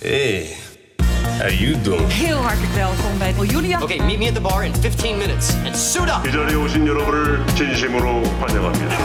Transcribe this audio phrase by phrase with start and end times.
[0.00, 0.56] Hey,
[1.38, 2.12] how you doing?
[2.12, 3.82] Heel hartelijk welkom bij Julia.
[3.82, 6.26] Okay, meet me at the bar in 15 minutes and suit up.
[6.28, 8.96] 이 자리에 오신 여러분을 진심으로 환영합니다.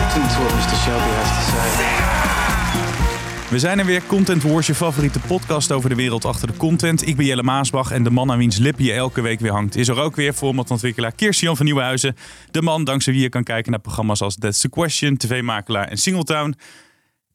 [0.00, 0.76] Listen to what Mr.
[0.84, 1.64] Shelby has to say.
[3.50, 7.06] We zijn er weer, Content Wars, je favoriete podcast over de wereld achter de content.
[7.06, 9.76] Ik ben Jelle Maasbach en de man aan wiens lippen je elke week weer hangt...
[9.76, 12.16] is er ook weer formatontwikkelaar Kirstian van Nieuwenhuizen.
[12.50, 15.96] De man dankzij wie je kan kijken naar programma's als That's the Question, TV-makelaar en
[15.96, 16.54] Singletown.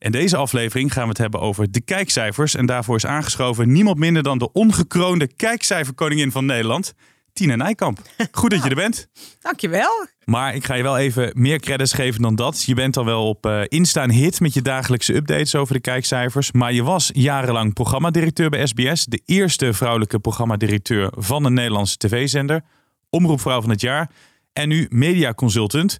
[0.00, 2.54] En deze aflevering gaan we het hebben over de kijkcijfers.
[2.54, 6.94] En daarvoor is aangeschoven niemand minder dan de ongekroonde kijkcijferkoningin van Nederland...
[7.32, 7.98] Tina Nijkamp.
[8.30, 9.08] Goed dat je er bent.
[9.40, 10.06] Dankjewel.
[10.24, 12.62] Maar ik ga je wel even meer credits geven dan dat.
[12.64, 15.80] Je bent al wel op eh, Insta een hit met je dagelijkse updates over de
[15.80, 16.52] kijkcijfers.
[16.52, 19.04] Maar je was jarenlang programmadirecteur bij SBS.
[19.04, 22.62] De eerste vrouwelijke programmadirecteur van een Nederlandse tv-zender.
[23.10, 24.10] Omroepvrouw van het jaar.
[24.52, 25.98] En nu mediaconsultant.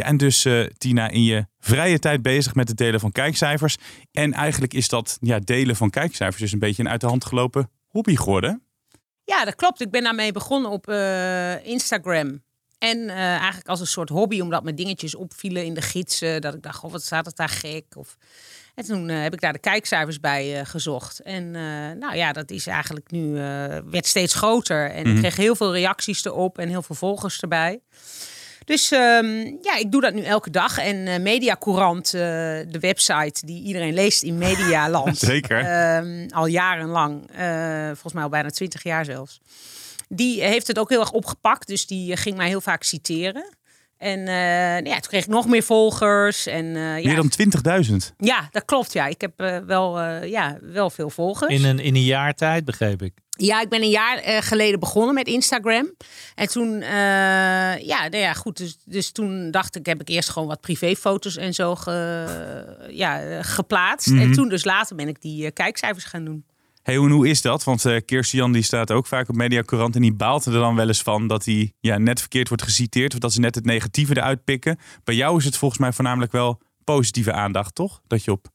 [0.00, 3.76] Ja, en dus eh, Tina in je vrije tijd bezig met het delen van kijkcijfers.
[4.12, 7.24] En eigenlijk is dat ja, delen van kijkcijfers dus een beetje een uit de hand
[7.24, 8.62] gelopen hobby geworden.
[9.24, 9.80] Ja, dat klopt.
[9.80, 12.42] Ik ben daarmee begonnen op eh, Instagram.
[12.78, 16.40] En eh, eigenlijk als een soort hobby, omdat me dingetjes opvielen in de gidsen.
[16.40, 17.84] Dat ik dacht, oh, wat staat het daar gek?
[17.94, 18.16] Of...
[18.74, 21.20] En toen heb ik daar de kijkcijfers bij gezocht.
[21.20, 21.50] En
[21.98, 23.32] nou ja, dat is eigenlijk nu,
[23.90, 24.90] werd steeds groter.
[24.90, 27.80] En ik kreeg heel veel reacties erop en heel veel volgers erbij.
[28.70, 30.78] Dus ehm, ja, ik doe dat nu elke dag.
[30.78, 35.18] En uh, Mediacourant, uh, de website die iedereen leest in Medialand.
[35.32, 35.96] Zeker.
[35.96, 39.40] Um, al jarenlang, uh, volgens mij al bijna twintig jaar zelfs.
[40.08, 41.66] Die heeft het ook heel erg opgepakt.
[41.66, 43.54] Dus die ging mij heel vaak citeren.
[43.96, 46.46] En nou ja, toen kreeg ik nog meer volgers.
[46.46, 47.32] En, meer dan
[47.90, 47.94] 20.000?
[48.18, 48.92] Ja, dat klopt.
[48.92, 49.06] Ja.
[49.06, 51.54] Ik heb wel, ja, wel veel volgers.
[51.54, 53.12] In een, in een jaar tijd, begreep ik.
[53.40, 55.94] Ja, ik ben een jaar uh, geleden begonnen met Instagram.
[56.34, 56.88] En toen, uh,
[57.78, 58.56] ja, nou ja, goed.
[58.56, 63.42] Dus, dus toen dacht ik, heb ik eerst gewoon wat privéfoto's en zo ge, ja,
[63.42, 64.08] geplaatst.
[64.08, 64.22] Mm -hmm.
[64.22, 66.44] En toen dus later ben ik die uh, kijkcijfers gaan doen.
[66.82, 67.64] Hey, hoe, hoe is dat?
[67.64, 70.88] Want uh, Kirstian die staat ook vaak op Mediacorant en die baalt er dan wel
[70.88, 74.16] eens van dat hij ja, net verkeerd wordt geciteerd of dat ze net het negatieve
[74.16, 74.78] eruit pikken.
[75.04, 78.00] Bij jou is het volgens mij voornamelijk wel positieve aandacht, toch?
[78.06, 78.48] Dat je op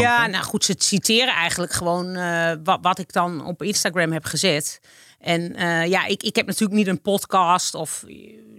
[0.00, 4.24] Ja, nou goed, ze citeren eigenlijk gewoon uh, wat, wat ik dan op Instagram heb
[4.24, 4.80] gezet.
[5.18, 8.04] En uh, ja, ik, ik heb natuurlijk niet een podcast of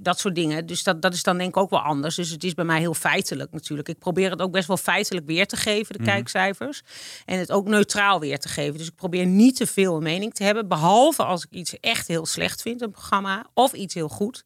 [0.05, 0.65] dat soort dingen.
[0.65, 2.15] Dus dat, dat is dan denk ik ook wel anders.
[2.15, 3.87] Dus het is bij mij heel feitelijk natuurlijk.
[3.87, 6.05] Ik probeer het ook best wel feitelijk weer te geven, de mm.
[6.05, 6.81] kijkcijfers.
[7.25, 8.77] En het ook neutraal weer te geven.
[8.77, 10.67] Dus ik probeer niet te veel een mening te hebben.
[10.67, 13.45] Behalve als ik iets echt heel slecht vind, een programma.
[13.53, 14.43] Of iets heel goed.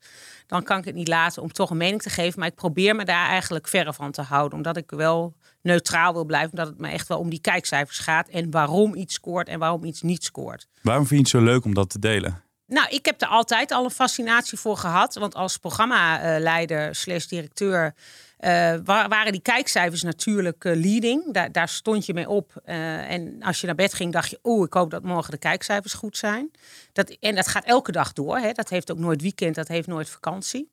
[0.49, 2.39] Dan kan ik het niet laten om toch een mening te geven.
[2.39, 4.57] Maar ik probeer me daar eigenlijk verre van te houden.
[4.57, 6.49] Omdat ik wel neutraal wil blijven.
[6.51, 8.27] Omdat het me echt wel om die kijkcijfers gaat.
[8.27, 10.67] En waarom iets scoort en waarom iets niet scoort.
[10.81, 12.43] Waarom vind je het zo leuk om dat te delen?
[12.69, 15.15] Nou, ik heb er altijd al een fascinatie voor gehad.
[15.15, 17.93] Want als programmaleider slash directeur...
[18.39, 21.33] Uh, waren die kijkcijfers natuurlijk uh, leading.
[21.33, 22.61] Daar, daar, stond je mee op.
[22.65, 24.39] Uh, en als je naar bed ging, dacht je...
[24.43, 26.51] oeh, ik hoop dat morgen de kijkcijfers goed zijn.
[26.93, 28.37] Dat, en dat gaat elke dag door.
[28.37, 28.51] Hè.
[28.51, 30.71] Dat heeft ook nooit weekend, dat heeft nooit vakantie.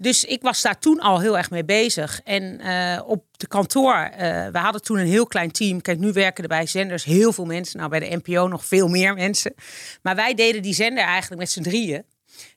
[0.00, 2.20] Dus ik was daar toen al heel erg mee bezig.
[2.24, 5.80] En uh, op de kantoor, uh, we hadden toen een heel klein team.
[5.80, 7.78] Kijk, nu werken er bij zenders heel veel mensen.
[7.78, 9.54] Nou, bij de NPO nog veel meer mensen.
[10.02, 12.04] Maar wij deden die zender eigenlijk met z'n drieën.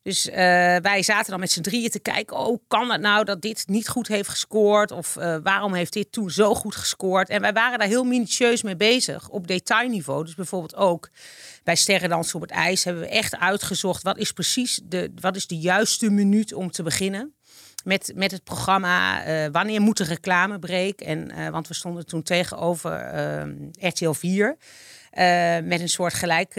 [0.04, 0.36] Dus uh,
[0.76, 2.38] wij zaten dan met z'n drieën te kijken.
[2.38, 4.92] Oh, kan het nou dat dit niet goed heeft gescoord?
[4.92, 7.30] Of uh, waarom heeft dit toen zo goed gescoord?
[7.30, 10.24] En wij waren daar heel minutieus mee bezig op detailniveau.
[10.24, 11.10] Dus bijvoorbeeld ook
[11.64, 14.04] bij Sterrendansen op het IJs hebben we echt uitgezocht.
[14.04, 17.34] Wat is precies de, wat is de juiste minuut om te beginnen?
[17.84, 21.06] Met, met het programma uh, wanneer moet de reclamebreken?
[21.06, 22.92] En want we stonden toen tegenover
[23.80, 24.58] RTL 4
[25.64, 26.54] met een soort gelijk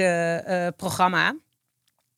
[0.77, 1.35] programma.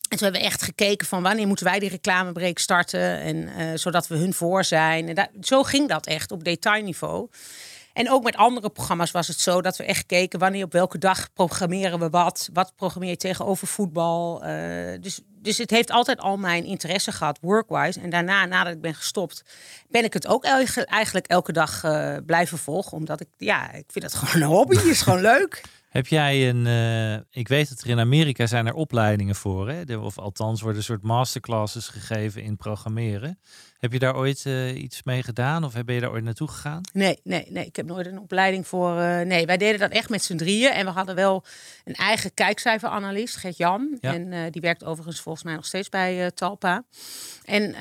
[0.09, 3.19] En toen hebben we echt gekeken van wanneer moeten wij die reclamebreak starten.
[3.19, 5.09] En uh, zodat we hun voor zijn.
[5.09, 7.29] En dat, zo ging dat echt op detailniveau.
[7.95, 10.97] En ook met andere programma's was het zo dat we echt keken wanneer op welke
[10.97, 12.49] dag programmeren we wat.
[12.53, 14.45] Wat programmeer je tegenover voetbal.
[14.45, 14.51] Uh,
[15.01, 17.99] dus, dus het heeft altijd al mijn interesse gehad, workwise.
[17.99, 19.43] En daarna, nadat ik ben gestopt,
[19.87, 20.43] ben ik het ook
[20.85, 22.91] eigenlijk elke dag uh, blijven volgen.
[22.91, 24.77] Omdat ik, ja, ik vind het gewoon een hobby.
[24.89, 25.61] is gewoon leuk.
[25.95, 29.97] Heb jij een, uh, ik weet dat er in Amerika zijn er opleidingen voor, hè?
[29.97, 33.39] Of althans worden een soort masterclasses gegeven in programmeren.
[33.79, 36.81] Heb je daar ooit uh, iets mee gedaan of ben je daar ooit naartoe gegaan?
[36.93, 37.65] Nee, nee, nee.
[37.65, 38.97] Ik heb nooit een opleiding voor.
[38.97, 40.71] Uh, nee, wij deden dat echt met z'n drieën.
[40.71, 41.43] En we hadden wel
[41.83, 43.97] een eigen kijkcijferanalist, Gert Jan.
[44.01, 44.13] Ja.
[44.13, 46.83] En uh, die werkt overigens volgens mij nog steeds bij Talpa.
[47.43, 47.75] En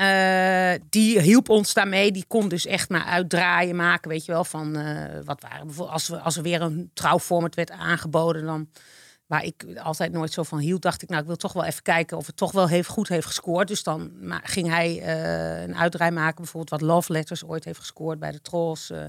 [0.90, 2.12] die hielp ons daarmee.
[2.12, 4.72] Die kon dus echt maar uitdraaien maken, weet je wel, van
[5.24, 8.68] wat waren bijvoorbeeld als we als er weer een trouwformat werd aangeboden, dan
[9.26, 11.82] waar ik altijd nooit zo van hield, dacht ik, nou, ik wil toch wel even
[11.82, 13.68] kijken of het toch wel heeft, goed heeft gescoord.
[13.68, 14.12] Dus dan
[14.42, 18.40] ging hij eh, een uitdraai maken, bijvoorbeeld wat Love Letters ooit heeft gescoord bij de
[18.40, 19.06] Trolls, eh,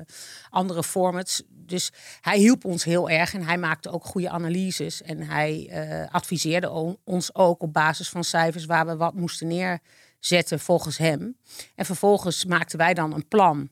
[0.49, 1.43] andere formats.
[1.49, 1.91] Dus
[2.21, 5.01] hij hielp ons heel erg en hij maakte ook goede analyses.
[5.01, 10.59] En hij eh, adviseerde ons ook op basis van cijfers waar we wat moesten neerzetten
[10.59, 11.37] volgens hem.
[11.75, 13.69] En vervolgens maakten wij dan een plan,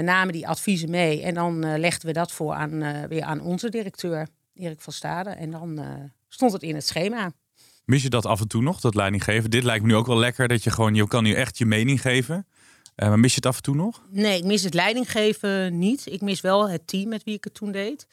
[0.00, 4.28] namen die adviezen mee en dan legden we dat voor aan, weer aan onze directeur.
[4.58, 5.30] Erik van Stade.
[5.30, 5.88] En dan eh,
[6.28, 7.32] stond het in het schema.
[7.84, 9.50] Mis je dat af en toe nog, dat leidinggeven?
[9.50, 11.66] Dit lijkt me nu ook wel lekker, dat je gewoon, je kan nu echt je
[11.66, 12.46] mening geven.
[12.94, 14.02] Eh, maar mis je het af en toe nog?
[14.10, 16.06] Nee, ik mis het leidinggeven niet.
[16.06, 18.06] Ik mis wel het team met wie ik het toen deed.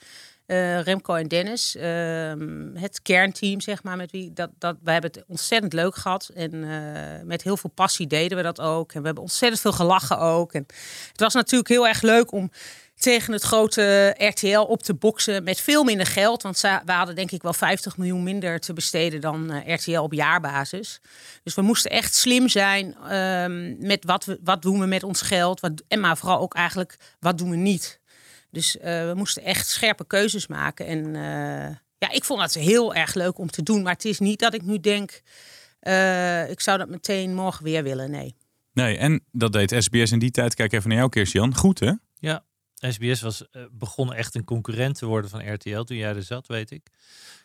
[0.46, 5.12] Eh, Remco en Dennis, ehm, het kernteam, zeg maar, met wie dat, dat wij hebben
[5.12, 6.66] het ontzettend leuk gehad en
[7.28, 8.92] met heel veel passie deden we dat ook.
[8.94, 10.54] En we hebben ontzettend veel gelachen ook.
[10.54, 10.66] En
[11.12, 12.52] het was natuurlijk heel erg leuk om
[13.04, 16.42] tegen het grote RTL op te boksen met veel minder geld.
[16.42, 20.14] Want we hadden denk ik wel 50 miljoen minder te besteden dan eh, RTL op
[20.14, 21.02] jaarbasis.
[21.44, 25.22] Dus we moesten echt slim zijn ehm, met wat, we, wat doen we met ons
[25.22, 25.60] geld.
[25.60, 28.00] Wat, en maar vooral ook eigenlijk wat doen we niet.
[28.50, 30.86] Dus eh, we moesten echt scherpe keuzes maken.
[30.86, 33.82] En eh, ja, ik vond het heel erg leuk om te doen.
[33.82, 35.22] Maar het is niet dat ik nu denk,
[36.50, 38.12] ik zou dat meteen morgen weer willen.
[38.12, 38.36] Nee.
[38.74, 40.56] Nee, en dat deed SBS in die tijd.
[40.56, 41.56] Kijk even naar jou, Kirstian.
[41.56, 41.92] Goed, hè?
[42.92, 46.48] SBS was, eh, begon echt een concurrent te worden van RTL toen jij er zat,
[46.48, 46.90] weet ik.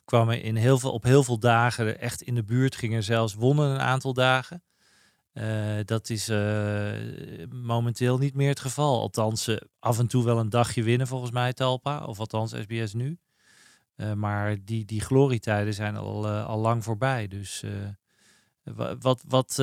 [0.04, 3.70] Kwamen in heel veel, op heel veel dagen echt in de buurt, gingen zelfs wonnen
[3.70, 4.62] een aantal dagen.
[5.32, 6.92] Eh, dat is eh,
[7.50, 9.00] momenteel niet meer het geval.
[9.00, 12.04] Althans, eh, af en toe wel een dagje winnen volgens mij, Talpa.
[12.04, 13.18] Of althans SBS nu.
[14.14, 17.28] Maar die, die glorietijden zijn al, al lang voorbij.
[17.28, 17.64] Dus
[18.62, 19.62] wa- wat, wat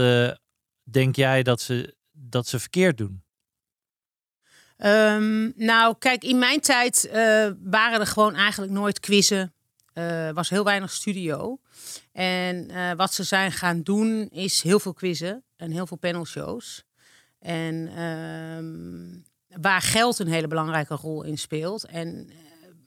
[0.83, 3.24] denk jij dat ze, dat ze verkeerd doen?
[4.77, 9.53] Ehm, nou, kijk, in mijn tijd eh, waren er gewoon eigenlijk nooit quizzen.
[9.93, 11.59] Er was heel weinig studio.
[12.11, 16.83] En eh, wat ze zijn gaan doen is heel veel quizzen en heel veel panelshows.
[17.39, 21.85] En ehm, waar geld een hele belangrijke rol in speelt.
[21.85, 22.35] En eh,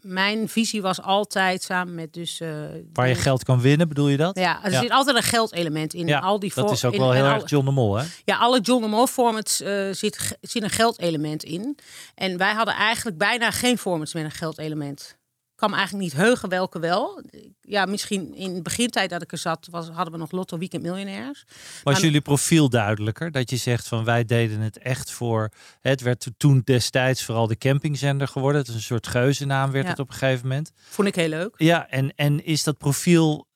[0.09, 2.41] mijn visie was altijd samen met dus...
[2.41, 2.49] eh,
[2.93, 4.39] Waar je de- geld kan winnen, bedoel je dat?
[4.39, 4.81] Ja, er Ja.
[4.81, 6.07] zit altijd een geldelement in.
[6.07, 8.05] Ja, al die dat is ook in- wel heel erg John de Mol, hè?
[8.25, 11.79] ja, alle John de Mol formats eh, zit, zit een geldelement in.
[12.15, 15.17] En wij hadden eigenlijk bijna geen formats met een geldelement.
[15.59, 17.23] Kan me eigenlijk niet heugen welke wel.
[17.61, 20.83] Ja, misschien in de begintijd dat ik er zat, was, hadden we nog Lotto Weekend
[20.83, 21.45] Miljonairs.
[21.83, 23.31] Was jullie profiel duidelijker?
[23.31, 25.51] Dat je zegt van wij deden het echt voor.
[25.81, 28.61] Het werd toen destijds vooral de campingzender geworden.
[28.61, 29.91] Het is een soort geuzennaam werd Ja.
[29.91, 30.73] het op een gegeven moment.
[30.89, 31.55] Vond ik heel leuk.
[31.57, 33.48] Ja, en, en is dat profiel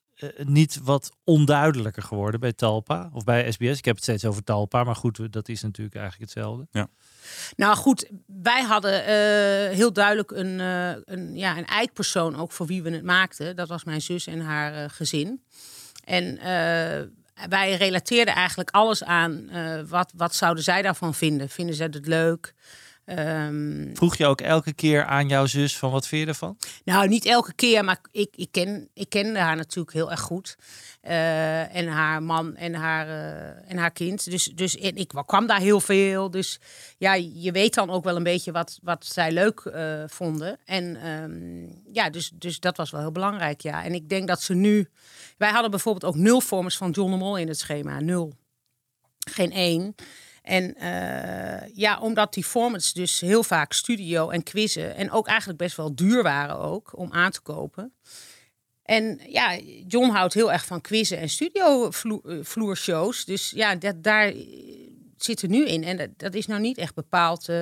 [0.45, 3.79] niet wat onduidelijker geworden bij Talpa of bij SBS?
[3.79, 6.89] Ik heb het steeds over Talpa, maar goed, dat is natuurlijk eigenlijk hetzelfde.
[7.57, 12.67] Nou goed, wij hadden eh, heel duidelijk een, eh, een, ja, een eikpersoon ook voor
[12.67, 13.57] wie we het maakten.
[13.57, 15.43] Dat was mijn zus en haar eh, gezin.
[16.05, 17.03] En eh,
[17.49, 21.49] wij relateerden eigenlijk alles aan eh, wat, wat zouden zij daarvan vinden.
[21.49, 22.55] Vinden zij het leuk?
[23.05, 26.57] Ehm, Vroeg je ook elke keer aan jouw zus van wat vind je ervan?
[26.85, 30.57] nou, niet elke keer, maar ik, ik, ken, ik kende haar natuurlijk heel erg goed.
[31.01, 34.31] Eh, en haar man en haar, eh, en haar kind.
[34.31, 36.31] Dus, dus en ik kwam daar heel veel.
[36.31, 36.61] Dus
[36.99, 40.59] ja, je weet dan ook wel een beetje wat, wat zij leuk eh, vonden.
[40.65, 43.85] En ehm, ja, dus, dus dat was wel heel belangrijk, ja.
[43.85, 44.89] En ik denk dat ze nu...
[45.37, 48.01] Wij hadden bijvoorbeeld ook nul vormers van John de Mol in het schema.
[48.01, 48.33] Nul.
[49.31, 49.95] Geen één.
[50.43, 54.97] En eh, ja, omdat die formats dus heel vaak studio en quizzen...
[54.97, 57.93] en ook eigenlijk best wel duur waren ook om aan te kopen...
[58.83, 63.25] En ja, John houdt heel erg van quizzen en studiovloershows.
[63.25, 64.37] Dus ja, dat, daar eh,
[65.17, 65.85] zit er nu in.
[65.85, 67.57] En dat, is nou niet echt bepaald eh,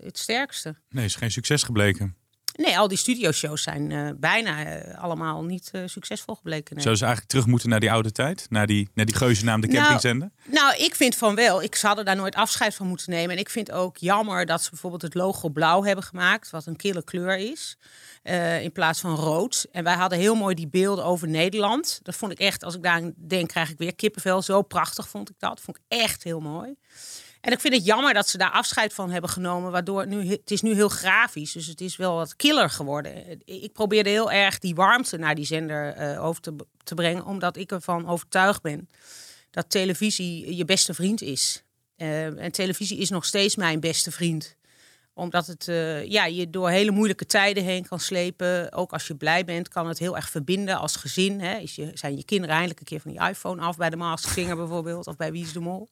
[0.00, 0.76] het sterkste.
[0.88, 2.16] Nee, is geen succes gebleken.
[2.56, 6.74] Nee, al die studioshows zijn eh, bijna eh, allemaal niet eh, succesvol gebleken.
[6.74, 6.82] nee.
[6.84, 8.46] Zouden ze eigenlijk terug moeten naar die oude tijd?
[8.50, 10.30] Naar die, naar die geuzennaam de Nou, campingzender?
[10.44, 11.62] Nou, ik vind van wel.
[11.62, 13.30] Ik ze hadden daar nooit afscheid van moeten nemen.
[13.30, 16.76] En ik vind ook jammer dat ze bijvoorbeeld het logo blauw hebben gemaakt, wat een
[16.76, 17.76] kille kleur is,
[18.62, 19.66] in plaats van rood.
[19.72, 22.00] En wij hadden heel mooi die beelden over Nederland.
[22.02, 24.42] Dat vond ik echt, als ik daar aan denk, krijg ik weer kippenvel.
[24.42, 25.60] Zo prachtig vond ik dat.
[25.60, 26.74] Vond ik echt heel mooi.
[27.40, 30.28] En ik vind het jammer dat ze daar afscheid van hebben genomen, waardoor het nu
[30.28, 33.40] het is nu heel grafisch, dus het is wel wat killer geworden.
[33.44, 36.42] Ik probeerde heel erg die warmte naar die zender eh, over
[36.84, 38.88] te, brengen, omdat ik ervan overtuigd ben
[39.50, 41.64] dat televisie je beste vriend is.
[41.96, 44.56] Eh, en televisie is nog steeds mijn beste vriend
[45.16, 48.72] omdat het eh, ja, je door hele moeilijke tijden heen kan slepen.
[48.72, 51.40] Ook als je blij bent, kan het heel erg verbinden als gezin.
[51.40, 51.58] Hè.
[51.58, 54.32] Is je, zijn je kinderen eindelijk een keer van die iPhone af bij de Masked
[54.32, 55.06] Singer bijvoorbeeld.
[55.06, 55.88] Of bij Wie is de Mol.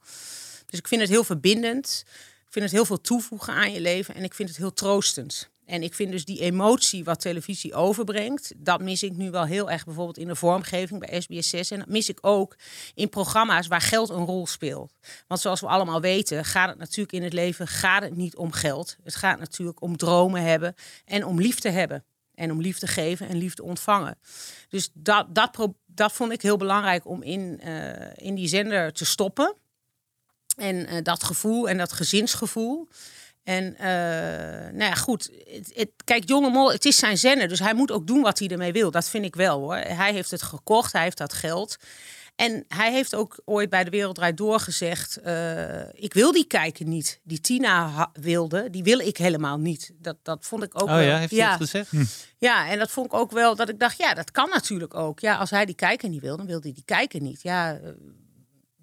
[0.75, 2.05] Dus ik vind het heel verbindend.
[2.47, 4.15] Ik vind het heel veel toevoegen aan je leven.
[4.15, 5.51] En ik vind het heel troostend.
[5.65, 9.71] En ik vind dus die emotie wat televisie overbrengt, dat mis ik nu wel heel
[9.71, 11.71] erg bijvoorbeeld in de vormgeving bij SBS 6.
[11.71, 12.57] En dat mis ik ook
[12.95, 14.93] in programma's waar geld een rol speelt.
[15.27, 18.53] Want zoals we allemaal weten, gaat het natuurlijk in het leven gaat het niet om
[18.53, 18.97] geld.
[19.03, 22.05] Het gaat natuurlijk om dromen hebben en om liefde hebben.
[22.35, 24.19] En om liefde geven en liefde ontvangen.
[24.69, 25.27] Dus dat,
[25.87, 29.57] dat vond ik heel belangrijk om in, eh, in die zender te stoppen.
[30.57, 32.89] En eh, dat gevoel en dat gezinsgevoel.
[33.43, 33.85] En eh,
[34.73, 35.31] nou ja, goed.
[35.45, 37.49] Het, het- kijk, Jonge Mol, het is zijn zender.
[37.49, 38.91] Dus hij moet ook doen wat hij ermee wil.
[38.91, 39.77] Dat vind ik wel hoor.
[39.77, 41.77] Hij heeft het gekocht, hij heeft dat geld.
[42.37, 45.17] En hij heeft ook ooit bij de Wereld Draait Door gezegd...
[45.17, 47.21] eh, ik wil die kijken niet.
[47.23, 49.91] Die Tina wilde, die wil ik helemaal niet.
[49.99, 51.01] Dat, dat vond ik ook Oh wel.
[51.01, 51.91] ja, heeft hij dat gezegd?
[52.39, 55.21] Ja, en dat vond ik ook wel dat ik dacht, ja, dat kan natuurlijk ook.
[55.21, 57.43] Ja, als hij die kijker niet wil, dan wil hij die kijker niet.
[57.43, 57.81] Ja,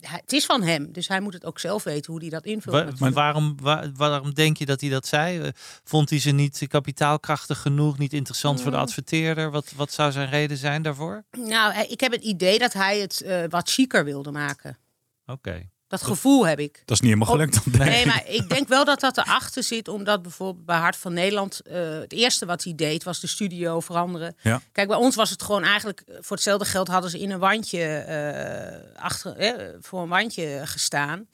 [0.01, 2.45] hij- het is van hem, dus hij moet het ook zelf weten hoe hij dat
[2.45, 2.75] invult.
[2.75, 3.15] Wa- natuurlijk.
[3.15, 5.39] waarom, wa- waarom denk je dat hij dat zei?
[5.39, 5.49] Eh,
[5.83, 8.63] Vond hij ze niet kapitaalkrachtig genoeg, niet interessant Mm.
[8.63, 9.51] voor de adverteerder?
[9.51, 11.23] Wat, wat zou zijn reden zijn daarvoor?
[11.31, 14.77] Nou, hij- ik heb het idee dat hij het eh, wat chiquer wilde maken.
[15.25, 15.69] Oké.
[15.91, 16.73] Dat gevoel heb ik.
[16.85, 17.53] Dat is niet helemaal gelukt.
[17.53, 18.05] dan, denk Nee, ik.
[18.05, 21.89] maar ik denk wel dat dat erachter zit, omdat bijvoorbeeld bij Hart van Nederland eh,
[21.99, 24.35] het eerste wat hij deed was de studio veranderen.
[24.41, 24.61] Ja.
[24.71, 27.39] Kijk, bij ons was het gewoon eigenlijk eh, voor hetzelfde geld hadden ze in een
[27.39, 31.27] wandje eh, achter eh, voor een wandje gestaan.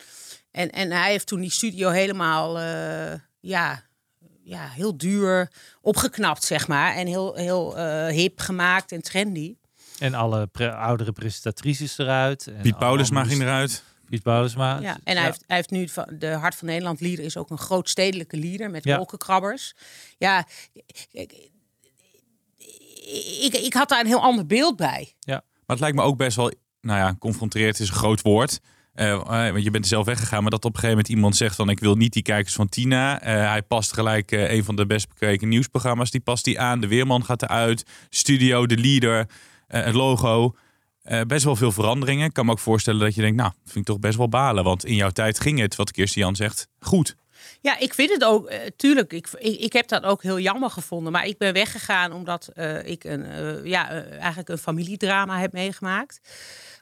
[0.51, 3.81] En, en hij heeft toen die studio helemaal eh, ja,
[4.43, 6.95] ja, heel duur opgeknapt, zeg maar.
[6.95, 9.55] En heel, heel eh, hip gemaakt en trendy.
[9.99, 12.47] En alle pre- oudere presentatrices eruit.
[12.47, 13.83] En Piet Paulusma ging eruit.
[14.09, 14.79] Piet Paulusma.
[14.79, 17.49] Ja, en hij, heeft, hij heeft nu van de Hart van Nederland lieder is ook
[17.49, 18.97] een groot stedelijke lieder met Ja.
[18.97, 19.75] wolkenkrabbers.
[20.17, 20.45] Ja,
[21.11, 21.33] ik,
[23.41, 25.13] ik, ik had daar een heel ander beeld bij.
[25.25, 25.41] Maar
[25.75, 28.59] het lijkt me ook best wel, nou ja, confronteerd is een groot woord.
[28.93, 31.35] Eh, eh, want je bent er zelf weggegaan, maar dat op een gegeven moment iemand
[31.35, 33.21] zegt van ik wil niet die kijkers van Tina.
[33.21, 36.11] Eh, hij past gelijk een van de best bekeken nieuwsprogramma's.
[36.11, 36.79] Die past die aan.
[36.79, 37.83] De Weerman gaat eruit.
[38.09, 39.29] Studio, de leader,
[39.67, 40.55] het logo.
[41.07, 42.27] Eh, best wel veel veranderingen.
[42.27, 44.63] Ik kan me ook voorstellen dat je denkt, nou, vind ik toch best wel balen.
[44.63, 47.15] Want in jouw tijd ging het, wat Kirsten Jan zegt, goed.
[47.61, 50.69] Ja, ik vind het ook, eh, tuurlijk, ik, ik, ik heb dat ook heel jammer
[50.69, 51.11] gevonden.
[51.11, 53.25] Maar ik ben weggegaan omdat eh, ik een,
[53.63, 56.19] ja, eigenlijk een familiedrama heb meegemaakt.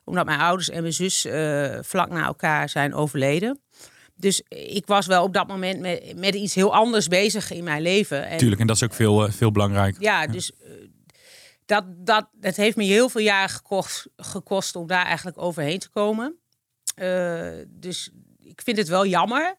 [0.04, 1.22] Omdat mijn ouders en mijn zus
[1.88, 3.60] vlak na elkaar zijn overleden.
[4.16, 7.82] Dus ik was wel op dat moment met, met iets heel anders bezig in mijn
[7.82, 8.28] leven.
[8.28, 9.96] En, Tuurlijk, en dat is ook veel, veel belangrijk.
[10.00, 10.52] Ja, dus
[11.66, 15.90] dat, dat, het heeft me heel veel jaren gekost, gekost om daar eigenlijk overheen te
[15.90, 16.36] komen.
[16.96, 19.56] Eh, dus ik vind het wel jammer.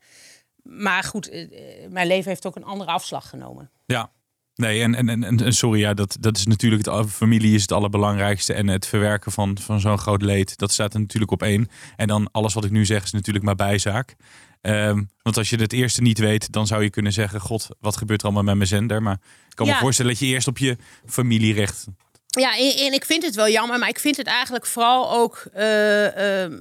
[0.62, 3.70] Maar goed, eh, eh, mijn leven heeft ook een andere afslag genomen.
[3.86, 4.14] Ja.
[4.54, 7.72] Nee, en, en, en, en sorry, ja, dat, dat is natuurlijk het familie is het
[7.72, 8.54] allerbelangrijkste.
[8.54, 11.68] En het verwerken van, van zo'n groot leed, dat staat er natuurlijk op één.
[11.96, 14.16] En dan alles wat ik nu zeg is natuurlijk maar bijzaak.
[14.60, 17.96] Ehm, want als je het eerste niet weet, dan zou je kunnen zeggen: God, wat
[17.96, 19.02] gebeurt er allemaal met mijn zender?
[19.02, 21.84] Maar ik kan me voorstellen dat je eerst op je familie richt.
[22.26, 25.44] Ja, en, en ik vind het wel jammer, maar ik vind het eigenlijk vooral ook
[25.52, 26.52] eh, eh,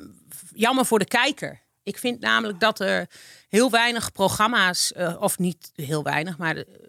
[0.54, 1.62] jammer voor de kijker.
[1.84, 3.08] Ik vind namelijk dat er
[3.50, 6.84] heel weinig programma's, eh, of niet heel weinig, maar de-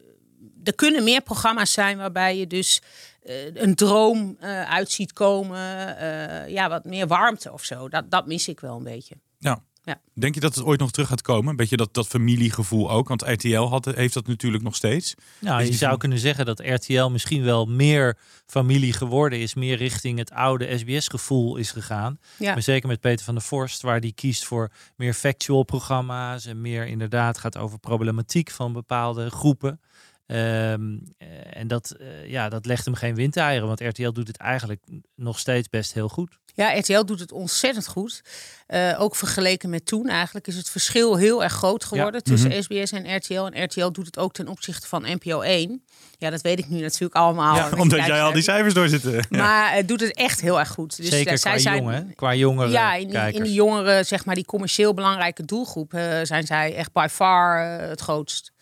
[0.64, 2.80] er kunnen meer programma's zijn waarbij je dus
[3.22, 5.96] eh, een droom eh uit ziet komen.
[5.98, 7.88] eh, ja, wat meer warmte of zo.
[7.88, 9.14] Dat, dat mis ik wel een beetje.
[9.38, 9.62] Ja.
[9.86, 10.00] Ja.
[10.14, 11.50] Denk je dat het ooit nog terug gaat komen?
[11.50, 13.08] Een beetje dat, dat familiegevoel ook.
[13.08, 15.14] Want RTL had, heeft dat natuurlijk nog steeds.
[15.38, 19.76] Nou, je zou van- kunnen zeggen dat RTL misschien wel meer familie geworden is, meer
[19.76, 22.18] richting het oude SBS-gevoel is gegaan.
[22.38, 22.52] Ja.
[22.52, 26.60] Maar zeker met Peter van der Vorst, waar die kiest voor meer factual programma's en
[26.60, 29.80] meer inderdaad gaat over problematiek van bepaalde groepen.
[30.26, 34.36] Ehm, eh, en dat, eh, ja, dat legt hem geen windeieren, want RTL doet het
[34.36, 34.82] eigenlijk
[35.14, 36.38] nog steeds best heel goed.
[36.56, 38.22] Ja, RTL doet het ontzettend goed.
[38.66, 42.92] Eh, ook vergeleken met toen eigenlijk is het verschil heel erg groot geworden tussen SBS
[42.92, 43.46] en RTL.
[43.46, 45.82] En RTL doet het ook ten opzichte van NPO 1.
[46.18, 47.56] Ja, dat weet ik nu natuurlijk allemaal.
[47.56, 49.12] Ja, omdat jij al die cijfers doorzitten.
[49.12, 49.22] Ja.
[49.30, 50.96] Maar het doet het echt heel erg goed.
[50.96, 53.44] Dus zeker eh, zij qua zijn, jongen, qua jongere Ja, in die, in kijkers.
[53.44, 57.88] die jongere, zeg maar, die commercieel belangrijke doelgroep eh, zijn zij echt by far eh,
[57.88, 58.52] het grootst.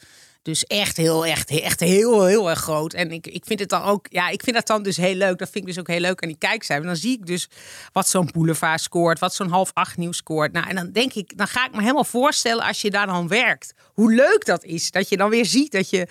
[0.44, 2.92] Dus echt heel, echt, echt heel, heel erg groot.
[2.92, 5.38] En ik, ik vind het dan ook, ja, ik vind dat dan dus heel leuk.
[5.38, 6.86] Dat vind ik dus ook heel leuk aan die kijkcijfers.
[6.86, 7.48] Dan zie ik dus
[7.92, 10.52] wat zo'n boulevard scoort, wat zo'n half acht nieuws scoort.
[10.52, 13.28] Nou, en dan denk ik, dan ga ik me helemaal voorstellen als je daar dan
[13.28, 13.74] werkt.
[13.94, 14.90] Hoe leuk dat is.
[14.90, 16.08] Dat je dan weer ziet dat je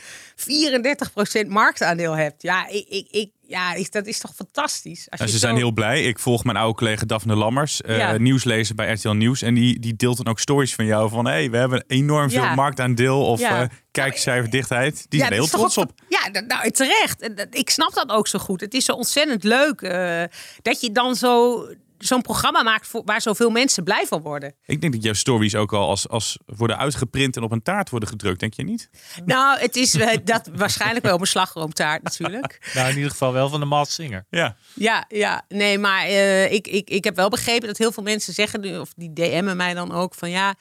[1.45, 2.41] 34% marktaandeel hebt.
[2.41, 5.07] Ja, ik, ik, ik, ja dat is toch fantastisch.
[5.09, 6.03] Als Ja, ze zo- zijn heel blij.
[6.03, 9.41] Ik volg mijn oude collega Daphne Lammers, eh, nieuwslezer bij RTL Nieuws.
[9.41, 11.25] En die, die deelt dan ook stories van jou van...
[11.25, 12.55] hé, hey, we hebben enorm veel Ja.
[12.55, 13.61] marktaandeel of eh
[13.91, 15.05] kijkcijferdichtheid.
[15.09, 15.91] Die zijn heel trots op.
[16.09, 17.29] Ja, nou, terecht.
[17.51, 18.61] Ik snap dat ook zo goed.
[18.61, 20.23] Het is zo ontzettend leuk eh,
[20.61, 21.65] dat je dan zo
[22.05, 24.55] zo'n programma maakt voor, waar zoveel mensen blij van worden.
[24.65, 27.89] Ik denk dat jouw stories ook al als, als worden uitgeprint en op een taart
[27.89, 28.89] worden gedrukt, denk je niet?
[29.25, 32.71] Nou, het is eh, dat waarschijnlijk wel op een slagroomtaart natuurlijk.
[32.73, 34.25] Nou, in ieder geval wel van de Maas Singer.
[34.29, 34.55] Ja.
[34.73, 38.33] Ja, ja, nee, maar eh, ik, ik, ik heb wel begrepen dat heel veel mensen
[38.33, 40.55] zeggen, nu, of die DM'en mij dan ook, van ja,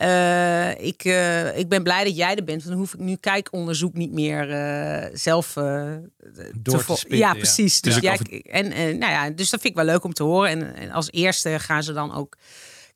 [0.00, 3.16] eh, ik, eh, ik ben blij dat jij er bent, want dan hoef ik nu
[3.16, 7.80] kijkonderzoek niet meer eh, zelf Door te spitten, Ja, precies.
[7.80, 10.12] Dus Dus, ja, ik- en, en, nou ja, dus dat vind ik wel leuk om
[10.12, 10.50] te horen.
[10.50, 12.36] En, en als eerste gaan ze dan ook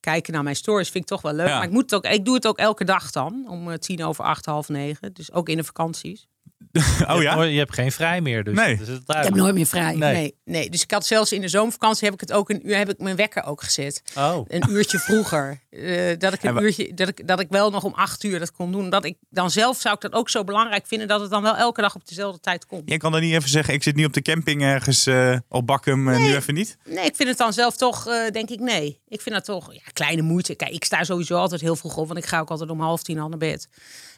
[0.00, 0.88] kijken naar mijn stories.
[0.90, 1.46] Vind ik toch wel leuk.
[1.48, 1.54] Ja.
[1.54, 4.24] Maar ik, moet het ook, ik doe het ook elke dag dan, om tien over
[4.24, 5.12] acht, half negen.
[5.14, 6.26] Dus ook in de vakanties.
[7.08, 7.42] Oh Je hebt, ja?
[7.42, 8.72] je hebt geen vrij meer, dus Nee.
[8.72, 9.94] Ik heb nooit meer vrij.
[9.94, 10.14] Nee.
[10.14, 10.34] Nee.
[10.44, 12.88] Nee, Dus ik had zelfs in de zomervakantie heb ik het ook een uur heb
[12.88, 14.02] ik mijn wekker ook gezet.
[14.18, 15.60] Oh, Een uurtje vroeger.
[15.70, 18.38] Eh, dat ik En een uurtje dat ik, dat ik wel nog om acht uur
[18.38, 18.90] dat kon doen.
[18.90, 21.56] Dat ik dan zelf zou ik dat ook zo belangrijk vinden dat het dan wel
[21.56, 22.82] elke dag op dezelfde tijd komt.
[22.88, 25.66] Jij kan dan niet even zeggen, ik zit nu op de camping ergens eh, op
[25.66, 26.76] Bakkum, en nu even niet?
[26.84, 29.00] Nee, ik vind het dan zelf toch, eh, denk ik, nee.
[29.08, 30.54] Ik vind dat toch, ja, kleine moeite.
[30.54, 33.02] Kijk, ik sta sowieso altijd heel vroeg op, want ik ga ook altijd om half
[33.02, 33.68] tien al naar bed.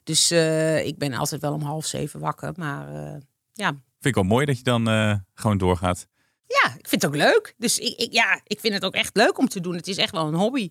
[0.07, 2.53] Dus eh, ik ben altijd wel om half zeven wakker.
[2.57, 3.21] Maar eh,
[3.53, 3.69] ja.
[3.69, 6.07] Vind ik wel mooi dat je dan eh, gewoon doorgaat.
[6.47, 7.55] ja, ik vind het ook leuk.
[7.59, 9.75] Dus ik, ik, ja, ik vind het ook echt leuk om te doen.
[9.75, 10.71] Het is echt wel een hobby.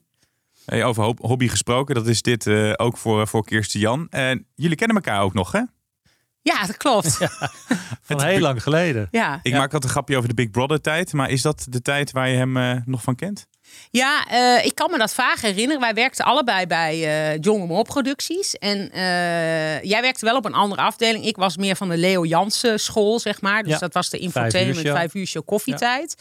[0.66, 4.08] Hey, over ho- hobby gesproken, dat is dit eh, ook voor, voor Kirsten Jan.
[4.10, 5.62] En jullie kennen elkaar ook nog, hè?
[6.42, 7.18] Ja, dat klopt.
[7.20, 7.52] Ja,
[8.02, 9.08] van heel lang geleden.
[9.12, 9.40] ja.
[9.44, 12.12] Ik maak altijd een grapje over de Big Brother tijd, maar is dat de tijd
[12.12, 13.48] waar je hem nog van kent?
[13.92, 15.82] Eh, ik kan me dat vaag herinneren.
[15.82, 18.54] Wij werkten allebei bij Jonge Mol Producties.
[18.56, 21.26] En eh, jij werkte wel op een andere afdeling.
[21.26, 23.64] Ik was meer van de Leo Jansen school, zeg maar.
[23.64, 23.80] Dus Ja.
[23.80, 26.16] dat was de infotainment, vijf uur show koffietijd.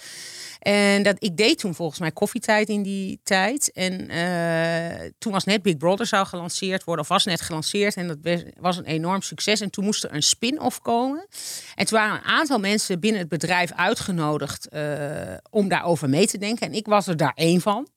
[0.65, 3.73] En dat, ik deed toen volgens mij koffietijd in die tijd.
[3.73, 7.05] En eh, toen was net Big Brother zou gelanceerd worden.
[7.05, 7.95] Of was net gelanceerd.
[7.97, 8.19] En dat
[8.61, 9.61] was- een enorm succes.
[9.61, 11.27] En toen moest er een spin-off komen.
[11.75, 14.83] En toen waren een aantal mensen binnen het bedrijf uitgenodigd eh,
[15.51, 16.67] om daarover mee te denken.
[16.67, 17.89] En ik was er daar één van.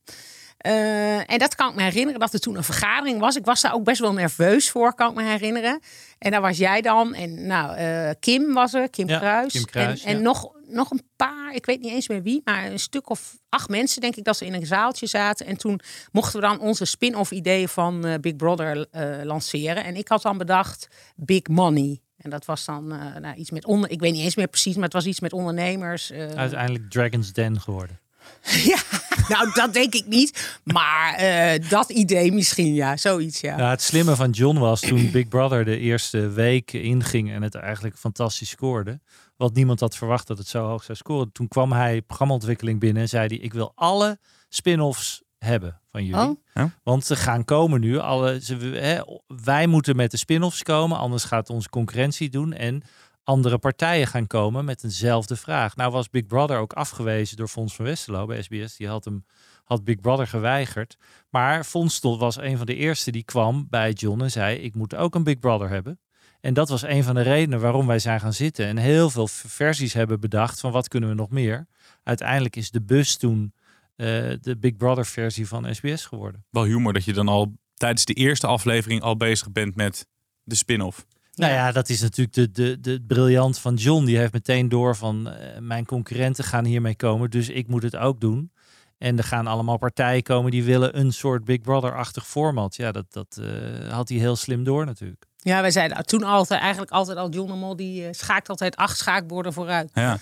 [0.67, 3.36] Eh, en dat kan ik me herinneren dat er toen een vergadering was.
[3.36, 5.79] Ik was daar ook best wel nerveus voor, kan ik me herinneren.
[6.17, 7.13] En daar was jij dan.
[7.13, 9.53] En nou, eh, Kim was er, Kim Ja, Kruis.
[9.53, 12.79] Kim Kruis, en nog, nog een paar, ik weet niet eens meer wie, maar een
[12.79, 15.45] stuk of acht mensen, denk ik, dat ze in een zaaltje zaten.
[15.45, 15.79] En toen
[16.12, 18.88] mochten we dan onze spin-off ideeën van eh, Big Brother
[19.24, 19.83] lanceren.
[19.83, 22.01] En ik had dan bedacht Big Money.
[22.17, 22.88] En dat was dan
[23.21, 25.33] nou, iets met onder, ik weet niet eens meer precies, maar het was iets met
[25.33, 26.12] ondernemers.
[26.12, 28.00] Uiteindelijk Dragon's Den geworden.
[28.72, 28.79] Ja,
[29.27, 30.60] nou dat denk ik niet.
[30.63, 32.97] Maar eh, dat idee misschien, ja.
[32.97, 33.56] Zoiets, ja.
[33.56, 37.56] Nou, het slimme van John was toen Big Brother de eerste week inging en het
[37.56, 38.99] eigenlijk fantastisch scoorde.
[39.38, 41.32] Wat niemand had verwacht dat het zo hoog zou scoren.
[41.32, 46.30] Toen kwam hij programmaontwikkeling binnen en zei hij: Ik wil alle spin-offs hebben van jullie.
[46.30, 46.41] Oh.
[46.54, 46.71] Ja.
[46.84, 47.97] Want ze gaan komen nu.
[47.97, 49.02] Alle, ze, hè,
[49.43, 52.54] wij moeten met de spin-offs komen, anders gaat onze concurrentie doen.
[52.54, 52.84] En
[53.28, 55.76] andere partijen gaan komen met eenzelfde vraag.
[55.76, 58.78] Nou was Big Brother ook afgewezen door Fons van Westerlo bij SBS.
[58.78, 59.26] Die had hem
[59.63, 60.98] had Big Brother geweigerd.
[61.30, 64.96] Maar Fonstel was een van de eerste die kwam bij John en zei: Ik moet
[64.96, 66.00] ook een Big Brother hebben.
[66.42, 68.66] En dat was een van de redenen waarom wij zijn gaan zitten.
[68.66, 71.68] En heel veel versies hebben bedacht van wat kunnen we nog meer.
[72.04, 73.54] Uiteindelijk is de bus toen
[73.96, 74.08] eh,
[74.42, 76.46] de Big Brother versie van SBS geworden.
[76.50, 80.08] Wel humor dat je dan al tijdens de eerste aflevering al bezig bent met
[80.44, 81.06] de spin-off.
[81.38, 84.06] Nou ja, dat is natuurlijk de, de, de briljant van John.
[84.06, 87.95] Die heeft meteen door van eh, mijn concurrenten gaan hiermee komen, dus ik moet het
[87.95, 88.52] ook doen.
[88.97, 92.76] En er gaan allemaal partijen komen die willen een soort Big Brother-achtig format.
[92.76, 95.26] Ja, dat, dat eh, had hij heel slim door natuurlijk.
[95.38, 98.76] Ja, wij zeiden toen altijd, eigenlijk altijd al, John de Mol, die eh, schaakt altijd
[98.76, 99.89] acht schaakborden vooruit.
[99.93, 100.17] Ja.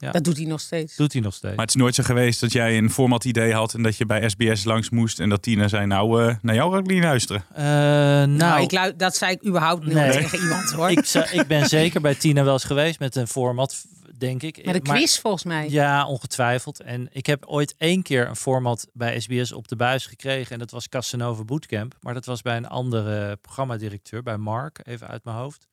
[0.00, 0.10] Ja.
[0.10, 0.96] Dat doet hij nog steeds.
[0.96, 1.54] Doet hij nog steeds.
[1.56, 4.06] Maar het is nooit zo geweest dat jij een format idee had en dat je
[4.06, 7.02] bij SBS langs moest en dat Tina zei, nou, eh naar jou ga ik niet
[7.02, 7.44] luisteren.
[7.54, 10.10] Eh, nou, Nou, ik lu- dat zei ik überhaupt niet Nee.
[10.12, 10.90] tegen iemand hoor.
[10.90, 10.98] ik,
[11.32, 13.84] ik ben zeker bij Tina wel eens geweest met een format,
[14.18, 14.64] denk ik.
[14.64, 15.68] Met een Maar- quiz volgens mij.
[15.70, 16.80] Ja, ongetwijfeld.
[16.80, 20.52] En ik heb ooit één keer een format bij SBS op de buis gekregen.
[20.52, 21.94] En dat was Casanova Bootcamp.
[22.00, 25.68] Maar dat was bij een andere programmadirecteur, bij Mark, even uit mijn hoofd.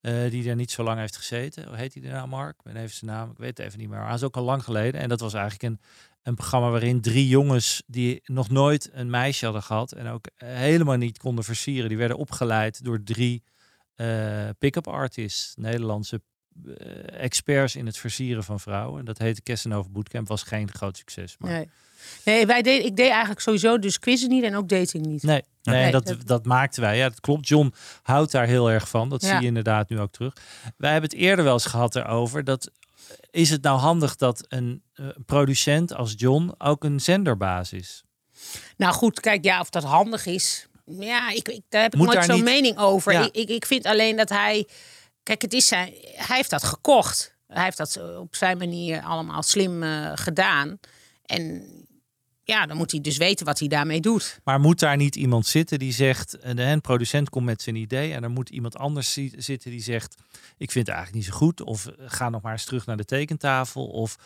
[0.00, 1.66] Eh, die daar niet zo lang heeft gezeten.
[1.66, 2.56] Hoe heet hij nou, Mark?
[2.58, 3.30] Ik ben even zijn naam.
[3.30, 3.98] Ik weet het even niet meer.
[3.98, 5.00] Maar hij is ook al lang geleden.
[5.00, 5.80] En dat was eigenlijk een,
[6.22, 9.92] een programma waarin drie jongens die nog nooit een meisje hadden gehad.
[9.92, 11.88] En ook eh, helemaal niet konden versieren.
[11.88, 13.42] Die werden opgeleid door drie
[13.94, 15.54] eh pick-up artists.
[15.56, 16.22] Nederlandse
[17.06, 18.98] experts in het versieren van vrouwen.
[18.98, 20.28] En dat heette Casanova Bootcamp.
[20.28, 21.36] Was geen groot succes.
[21.38, 21.64] Maar...
[22.24, 25.22] Nee, wij deed, ik deed eigenlijk sowieso dus quizzen niet en ook dating niet.
[25.22, 26.96] Nee, nee, Nee, dat, dat- dat maakten wij.
[26.96, 27.48] Ja, dat klopt.
[27.48, 29.08] John houdt daar heel erg van.
[29.08, 29.28] Dat Ja.
[29.28, 30.32] zie je inderdaad nu ook terug.
[30.76, 32.44] Wij hebben het eerder wel eens gehad erover.
[32.44, 32.70] Dat,
[33.30, 38.02] is het nou handig dat een eh, producent als John ook een zenderbaas is?
[38.76, 40.66] Nou goed, kijk, ja, of dat handig is.
[40.86, 43.12] Ja, ik, ik, daar heb ik Moet nooit zo'n niet- mening over.
[43.12, 43.22] Ja.
[43.24, 44.66] Ik, ik, ik vind alleen dat hij...
[45.22, 47.36] Kijk, het is zijn, hij heeft dat gekocht.
[47.46, 50.78] Hij heeft dat op zijn manier allemaal slim eh, gedaan.
[51.24, 51.66] en
[52.50, 54.40] ja, dan moet hij dus weten wat hij daarmee doet.
[54.44, 57.76] Maar moet daar niet iemand zitten die zegt, eh, de een producent komt met zijn
[57.76, 60.14] idee en er moet iemand anders zi- zitten die zegt,
[60.58, 62.96] ik vind het eigenlijk niet zo goed of eh, ga nog maar eens terug naar
[62.96, 64.16] de tekentafel of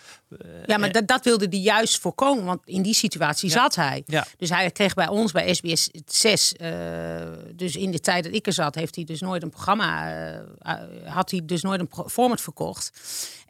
[0.66, 3.54] Ja, maar dat, dat wilde hij juist voorkomen, want in die situatie Ja.
[3.54, 4.02] zat hij.
[4.06, 4.26] Ja.
[4.38, 6.70] Dus hij kreeg bij ons, bij SBS 6, eh,
[7.54, 10.38] dus in de tijd dat ik er zat, heeft hij dus nooit een programma, eh,
[10.58, 12.90] eh, had hij dus nooit een format verkocht.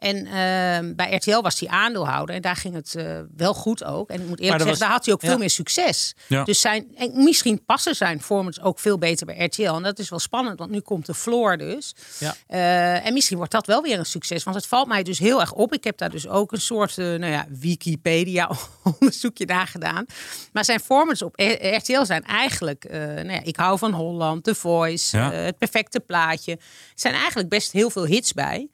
[0.03, 4.09] En eh, bij RTL was hij aandeelhouder en daar ging het eh, wel goed ook.
[4.09, 5.27] En ik moet eerlijk zeggen, was- daar had hij ook ja.
[5.27, 6.13] veel meer succes.
[6.27, 6.43] Ja.
[6.43, 9.73] Dus zijn, en misschien passen zijn formats ook veel beter bij RTL.
[9.73, 11.95] En dat is wel spannend, want nu komt de floor dus.
[12.19, 12.35] Ja.
[12.47, 14.43] Eh, en misschien wordt dat wel weer een succes.
[14.43, 15.73] Want het valt mij dus heel erg op.
[15.73, 20.05] Ik heb daar dus ook een soort eh, nou ja, Wikipedia-onderzoekje naar gedaan.
[20.51, 21.33] Maar zijn formats op
[21.77, 22.87] RTL zijn eigenlijk...
[22.91, 26.51] nou ja, ik hou van Holland, The Voice, Het Perfecte Plaatje.
[26.51, 26.59] Er
[26.95, 28.67] zijn eigenlijk best heel veel hits bij.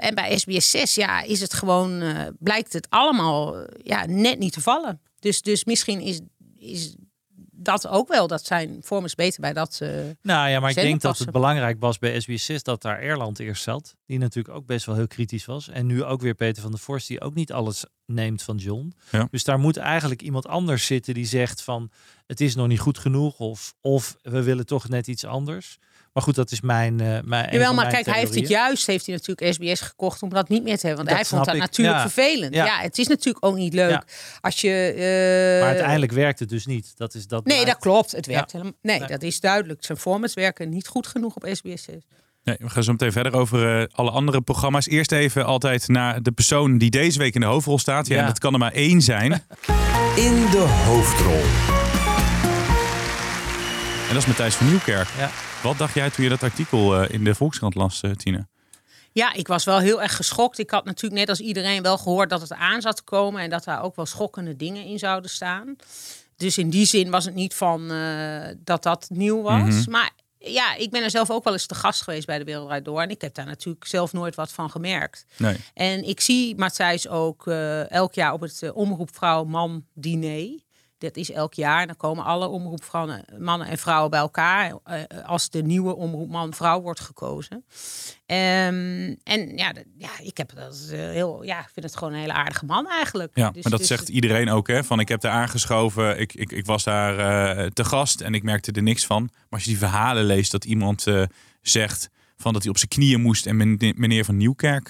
[0.00, 2.00] En bij SBS 6 ja, is het gewoon...
[2.00, 5.00] eh, blijkt het allemaal eh, ja, net niet te vallen.
[5.18, 6.20] Dus, dus misschien is,
[6.58, 6.94] is
[7.52, 8.26] dat ook wel.
[8.26, 9.78] Dat zijn formats beter bij dat...
[9.82, 9.88] eh,
[10.22, 13.62] Nou ja, maar ik denk dat het belangrijk was bij SBS6 dat daar Erland eerst
[13.62, 13.96] zat.
[14.06, 15.68] Die natuurlijk ook best wel heel kritisch was.
[15.68, 18.92] En nu ook weer Peter van der Vorst, die ook niet alles neemt van John.
[19.10, 19.28] Ja.
[19.30, 21.90] Dus daar moet eigenlijk iemand anders zitten die zegt van
[22.26, 23.38] het is nog niet goed genoeg.
[23.38, 25.78] Of, of we willen toch net iets anders.
[26.12, 27.00] Maar goed, dat is mijn.
[27.00, 30.22] eh mijn Jawel, maar mijn kijk, hij heeft het juist, heeft hij natuurlijk SBS gekocht
[30.22, 31.04] om dat niet meer te hebben.
[31.06, 32.08] Want Dat hij vond dat ik, natuurlijk ja.
[32.10, 32.54] vervelend.
[32.54, 32.64] Ja.
[32.64, 32.78] Ja.
[32.80, 34.02] het is natuurlijk ook niet leuk Ja.
[34.40, 34.68] als je.
[34.92, 36.92] eh, Maar uiteindelijk werkt het dus niet.
[36.96, 37.44] Dat is dat.
[37.44, 38.12] Nee, dat klopt.
[38.12, 38.32] Het Ja.
[38.32, 38.72] werkt helemaal.
[38.82, 39.08] Nee, Nee.
[39.08, 39.84] dat is duidelijk.
[39.84, 41.94] Zijn formats werken niet goed genoeg op SBS 6.
[42.44, 44.86] Nee, we gaan zo meteen verder over eh, alle andere programma's.
[44.86, 48.06] Eerst even altijd naar de persoon die deze week in de hoofdrol staat.
[48.06, 48.20] Ja, Ja.
[48.20, 49.32] en dat kan er maar één zijn.
[50.16, 51.79] In de hoofdrol.
[54.10, 55.08] En dat is Matthijs van Nieuwkerk.
[55.18, 55.30] Ja.
[55.62, 58.46] Wat dacht jij toen je dat artikel eh, in de Volkskrant las, eh, Tine?
[59.12, 60.58] Ja, ik was wel heel erg geschokt.
[60.58, 63.50] Ik had natuurlijk net als iedereen wel gehoord dat het aan zat te komen en
[63.50, 65.76] dat daar ook wel schokkende dingen in zouden staan.
[66.36, 69.74] Dus in die zin was het niet van eh, dat dat nieuw was.
[69.74, 69.90] Mhm.
[69.90, 72.66] Maar ja, ik ben er zelf ook wel eens te gast geweest bij de Wereld
[72.66, 73.00] Draait Door.
[73.00, 75.26] En ik heb daar natuurlijk zelf nooit wat van gemerkt.
[75.36, 75.56] Nee.
[75.74, 80.58] En ik zie Matthijs ook eh, elk jaar op het uh, Omroep Vrouw Man diner.
[81.00, 81.80] Dat is elk jaar.
[81.80, 84.74] En dan komen alle omroepvrouwen, mannen en vrouwen bij elkaar.
[84.84, 87.64] eh, als de nieuwe omroep man-vrouw wordt gekozen.
[88.26, 92.20] Ehm, en ja, ja, ik heb dat eh, heel, ja, ik vind het gewoon een
[92.20, 93.30] hele aardige man eigenlijk.
[93.34, 94.68] Ja, Dus- maar dat dus zegt iedereen ook.
[94.68, 94.84] Hè?
[94.84, 97.18] Van ik heb daar aangeschoven, ik, ik, ik was daar
[97.58, 99.22] eh, te gast en ik merkte er niks van.
[99.22, 101.06] Maar als je die verhalen leest dat iemand
[101.62, 104.88] zegt van dat hij op zijn knieën moest en men- meneer van Nieuwkerk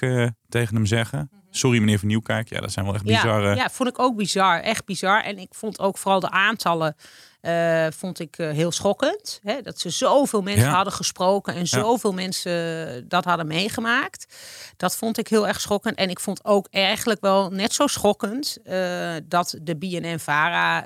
[0.49, 1.31] tegen hem zeggen.
[1.51, 2.49] Sorry meneer van Nieuwkerk.
[2.49, 3.49] Ja, dat zijn wel echt bizarre...
[3.49, 4.61] Ja, ja, vond ik ook bizar.
[4.61, 5.23] Echt bizar.
[5.23, 6.97] En ik vond ook vooral de aantallen
[7.41, 9.41] eh, vond ik eh, heel schokkend.
[9.43, 9.63] Hè?
[9.63, 10.75] Dat ze zoveel mensen Ja.
[10.75, 14.35] hadden gesproken en zoveel mensen dat hadden meegemaakt.
[14.77, 15.97] Dat vond ik heel erg schokkend.
[15.97, 20.85] En ik vond ook eigenlijk wel net zo schokkend eh, dat de BNN-VARA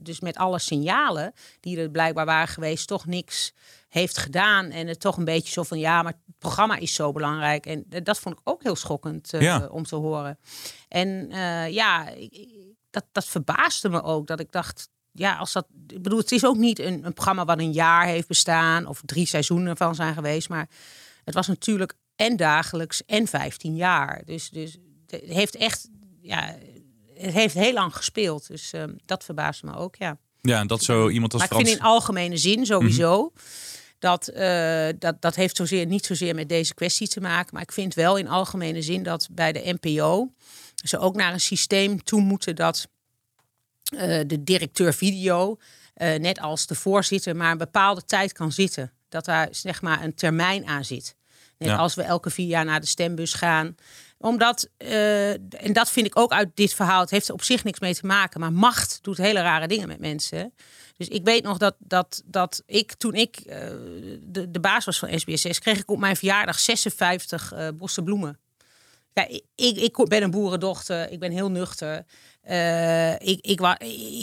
[0.00, 3.52] dus met alle signalen die er blijkbaar waren geweest toch niks
[3.88, 4.70] heeft gedaan.
[4.70, 7.66] En het toch een beetje zo van ja, maar het programma is zo belangrijk.
[7.66, 9.66] En dat vond ik ook heel schokkend Ja.
[9.70, 10.38] om te horen.
[10.88, 11.28] En
[11.72, 12.54] ja, ik-
[12.90, 14.26] dat, dat verbaasde me ook.
[14.26, 14.88] Dat ik dacht,
[15.18, 15.66] ja, als dat.
[15.86, 18.86] Ik bedoel, het is ook niet een, een programma wat een jaar heeft bestaan.
[18.86, 20.48] Of drie seizoenen van zijn geweest.
[20.48, 20.68] Maar
[21.24, 24.22] het was natuurlijk en dagelijks en 15 jaar.
[24.24, 24.76] Dus, dus
[25.06, 25.88] het heeft echt.
[26.20, 26.54] Ja,
[27.14, 28.48] het heeft heel lang gespeeld.
[28.48, 30.18] Dus eh, dat verbaasde me ook, ja.
[30.40, 33.32] Ja, en dat zo iemand als Maar ik vind in algemene zin sowieso
[33.98, 37.50] dat, eh, dat dat heeft zozeer, niet zozeer met deze kwestie te maken.
[37.52, 40.32] Maar ik vind wel in algemene zin dat bij de NPO
[40.74, 42.88] ze ook naar een systeem toe moeten dat
[44.26, 45.56] de directeur video,
[45.94, 48.92] eh, net als de voorzitter, maar een bepaalde tijd kan zitten.
[49.08, 51.16] Dat daar zeg maar een termijn aan zit.
[51.58, 51.76] Net Ja.
[51.76, 53.74] als we elke vier jaar naar de stembus gaan.
[54.18, 57.64] Omdat, eh, en dat vind ik ook uit dit verhaal, het heeft er op zich
[57.64, 58.40] niks mee te maken.
[58.40, 60.54] Maar macht doet hele rare dingen met mensen.
[60.96, 63.58] Dus ik weet nog dat, dat, dat ik, toen ik eh,
[64.20, 68.38] de, de baas was van SBS6, kreeg ik op mijn verjaardag 56 eh bossen bloemen.
[69.16, 72.04] Ja, ik, ik, ben een boerendochter, ik ben heel nuchter.
[72.42, 73.60] Eh, ik, ik,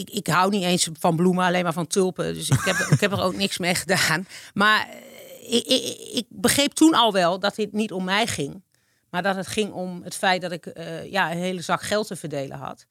[0.09, 2.33] ik hou niet eens van bloemen, alleen maar van tulpen.
[2.33, 4.27] Dus ik heb, ik heb er ook niks mee gedaan.
[4.53, 8.63] Maar eh, ik, ik, ik begreep toen al wel dat dit niet om mij ging.
[9.09, 12.07] Maar dat het ging om het feit dat ik eh, ja, een hele zak geld
[12.07, 12.85] te verdelen had.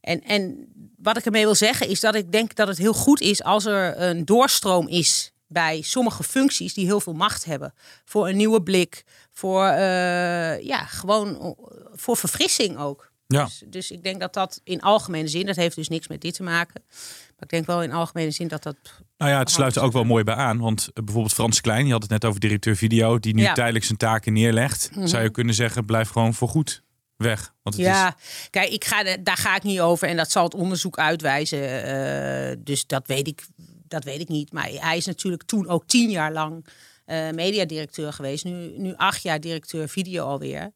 [0.00, 3.20] En, en wat ik ermee wil zeggen is dat ik denk dat het heel goed
[3.20, 7.74] is als er een doorstroom is bij sommige functies die heel veel macht hebben.
[8.04, 9.04] Voor een nieuwe blik,
[9.38, 11.56] voor eh, ja, gewoon
[11.92, 13.12] voor verfrissing ook.
[13.26, 13.44] Ja.
[13.44, 16.34] Dus, dus ik denk dat dat in algemene zin, dat heeft dus niks met dit
[16.34, 16.82] te maken.
[16.88, 18.76] Maar ik denk wel in algemene zin dat dat.
[19.16, 20.58] Nou ja, het sluit er ook wel mooi bij aan.
[20.58, 23.52] Want eh, bijvoorbeeld Frans Klein, die had het net over directeur video, die nu Ja.
[23.52, 24.90] tijdelijk zijn taken neerlegt.
[25.04, 26.82] Zou je kunnen zeggen, blijf gewoon voorgoed
[27.16, 27.54] weg?
[27.62, 28.16] Want het is, Ja,
[28.50, 31.82] kijk, ik ga, daar ga ik niet over en dat zal het onderzoek uitwijzen.
[31.82, 33.46] Eh, dus dat weet, ik,
[33.88, 34.52] dat weet ik niet.
[34.52, 36.66] Maar hij is natuurlijk toen ook tien jaar lang
[37.08, 38.44] eh, mediadirecteur geweest.
[38.44, 40.72] Nu, nu acht jaar directeur video alweer.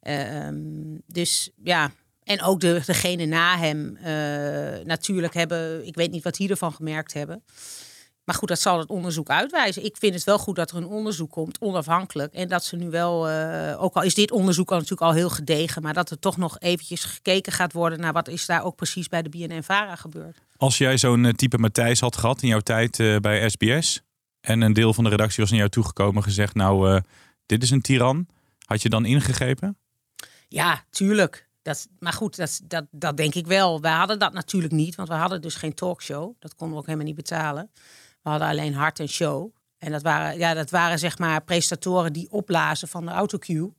[0.00, 0.54] Ehm,
[1.06, 1.90] dus ja,
[2.22, 5.86] en ook de, degene na hem eh, natuurlijk hebben...
[5.86, 7.42] Ik weet niet wat die ervan gemerkt hebben.
[8.24, 9.84] Maar goed, dat zal het onderzoek uitwijzen.
[9.84, 12.32] Ik vind het wel goed dat er een onderzoek komt, onafhankelijk.
[12.32, 15.30] En dat ze nu wel, eh, ook al is dit onderzoek al natuurlijk al heel
[15.30, 18.76] gedegen, maar dat er toch nog eventjes gekeken gaat worden naar wat is daar ook
[18.76, 20.38] precies bij de BNN-Vara gebeurd.
[20.56, 24.04] Als jij zo'n type Matthijs had gehad in jouw tijd bij SBS
[24.46, 27.00] en een deel van de redactie was naar jou toegekomen en gezegd, nou, eh,
[27.46, 28.26] dit is een tiran,
[28.64, 29.76] had je dan ingegrepen?
[30.48, 31.48] Ja, tuurlijk.
[31.62, 33.80] Dat, maar goed, dat, dat, dat denk ik wel.
[33.80, 36.34] Wij hadden dat natuurlijk niet, want we hadden dus geen talkshow.
[36.38, 37.70] Dat konden we ook helemaal niet betalen.
[38.22, 39.54] We hadden alleen hart en show.
[39.78, 43.72] En dat waren, ja, dat waren zeg maar presentatoren die opblazen van de autocue.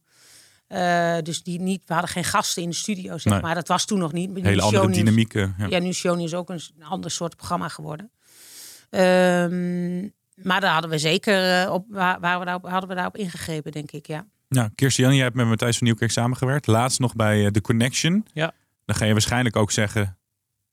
[0.67, 3.41] Eh, dus die niet, we hadden geen gasten in de studio, zeg Nee.
[3.41, 3.55] maar.
[3.55, 4.29] Dat was toen nog niet.
[4.29, 5.33] Nu Hele is andere dynamiek.
[5.33, 5.53] ja.
[5.69, 8.11] Ja, nu is Shownieuws ook een, een ander soort programma geworden.
[8.89, 10.07] Ehm,
[10.43, 13.91] maar daar hadden we zeker eh, op, waar, we daarop, hadden we daarop ingegrepen, denk
[13.91, 14.25] ik, ja.
[14.49, 16.67] Nou, Kirsten, jij hebt met Matthijs van Nieuwkerk samengewerkt.
[16.67, 18.25] Laatst nog bij eh, The Connection.
[18.33, 18.51] Ja.
[18.85, 20.17] Dan ga je waarschijnlijk ook zeggen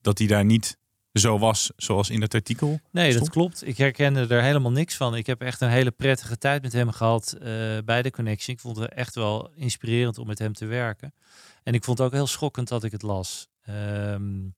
[0.00, 0.78] dat hij daar niet
[1.12, 2.80] zo was zoals in het artikel.
[2.90, 3.66] Nee, dat klopt.
[3.66, 5.16] Ik herkende er helemaal niks van.
[5.16, 7.48] Ik heb echt een hele prettige tijd met hem gehad eh,
[7.84, 8.54] bij de Connection.
[8.54, 11.14] Ik vond het echt wel inspirerend om met hem te werken.
[11.62, 13.48] En ik vond het ook heel schokkend dat ik het las.
[13.62, 14.48] Ehm,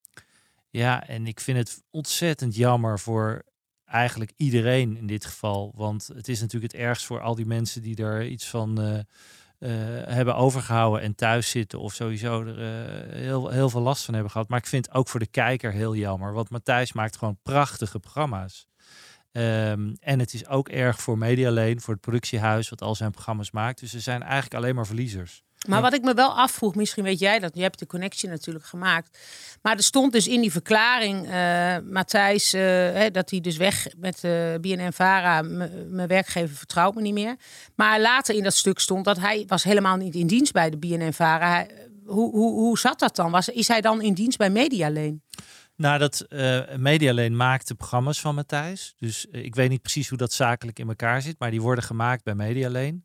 [0.70, 3.42] ja, en ik vind het ontzettend jammer voor
[3.86, 5.72] eigenlijk iedereen in dit geval.
[5.74, 8.98] Want het is natuurlijk het ergst voor al die mensen die er iets van eh,
[9.58, 14.14] eh, hebben overgehouden en thuis zitten of sowieso er eh, heel, heel veel last van
[14.14, 14.48] hebben gehad.
[14.48, 16.32] Maar ik vind ook voor de kijker heel jammer.
[16.32, 18.66] Want Matthijs maakt gewoon prachtige programma's.
[19.32, 23.50] Ehm, en het is ook erg voor Medialeen, voor het productiehuis, wat al zijn programma's
[23.50, 23.80] maakt.
[23.80, 25.44] Dus er zijn eigenlijk alleen maar verliezers.
[25.66, 28.64] Maar wat ik me wel afvroeg, misschien weet jij dat, je hebt de connectie natuurlijk
[28.66, 29.18] gemaakt.
[29.62, 33.86] Maar er stond dus in die verklaring, eh Matthijs, eh, hè, dat hij dus weg
[33.96, 35.42] met eh BNN-Vara,
[35.90, 37.36] mijn werkgever vertrouwt me niet meer.
[37.74, 40.76] Maar later in dat stuk stond dat hij was helemaal niet in dienst bij de
[40.78, 41.48] BNN-Vara.
[41.50, 41.70] Hij-
[42.04, 43.30] Hoe, hoe, hoe zat dat dan?
[43.30, 45.22] Was, is hij dan in dienst bij Medialeen?
[45.76, 48.94] Nou, dat eh Medialeen maakt de programma's van Matthijs.
[48.98, 52.24] Dus ik weet niet precies hoe dat zakelijk in elkaar zit, maar die worden gemaakt
[52.24, 53.04] bij Medialeen.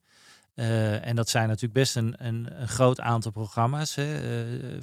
[0.61, 3.95] Eh, en dat zijn natuurlijk best een, een, een groot aantal programma's.
[3.95, 4.03] Hè.
[4.03, 4.81] Eh, eh,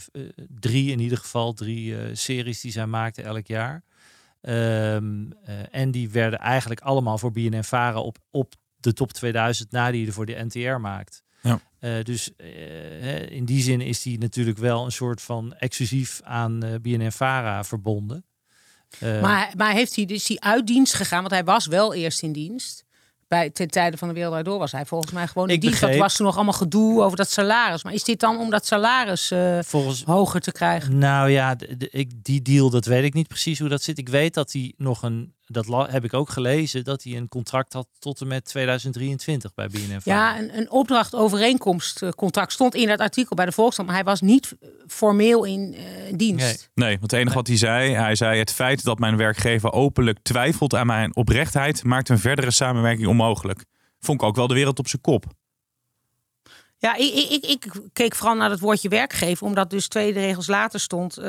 [0.48, 3.82] drie in ieder geval, drie eh, series die zij maakten elk jaar.
[4.40, 9.70] Ehm, eh, en die werden eigenlijk allemaal voor BNN Vara op, op de top 2000
[9.70, 11.22] na die je er voor de NTR maakt.
[11.42, 11.60] Ja.
[11.78, 16.62] Eh, dus hè, in die zin is die natuurlijk wel een soort van exclusief aan
[16.62, 18.24] eh BNN Vara verbonden.
[18.98, 21.20] Eh, Maar, maar heeft hij dus die uit dienst gegaan?
[21.20, 22.84] Want hij was wel eerst in dienst.
[23.28, 25.80] Bij, ten tijde van de Wereld Door was hij volgens mij gewoon Ik dienst.
[25.80, 27.84] Dat was toen nog allemaal gedoe over dat salaris.
[27.84, 30.98] Maar is dit dan om dat salaris eh, volgens hoger te krijgen?
[30.98, 33.98] Nou ja, de, de- ik, die deal, dat weet ik niet precies hoe dat zit.
[33.98, 37.72] Ik weet dat hij nog een, dat heb ik ook gelezen, dat hij een contract
[37.72, 40.00] had tot en met 2023 bij BNN.
[40.04, 43.88] Ja, een, een opdracht-overeenkomstcontract stond in dat artikel bij de Volkskrant.
[43.88, 45.82] Maar hij was niet eh, formeel in eh,
[46.16, 46.70] dienst.
[46.74, 46.86] Nee.
[46.86, 50.18] Nee, want het enige wat hij zei, hij zei het feit dat mijn werkgever openlijk
[50.22, 53.64] twijfelt aan mijn oprechtheid maakt een verdere samenwerking onmogelijk.
[54.00, 55.24] Vond ik ook wel de wereld op zijn kop.
[56.80, 59.46] Ja, ik, ik, ik, ik keek vooral naar het woordje werkgever.
[59.46, 61.16] Omdat dus twee regels later stond.
[61.16, 61.24] eh,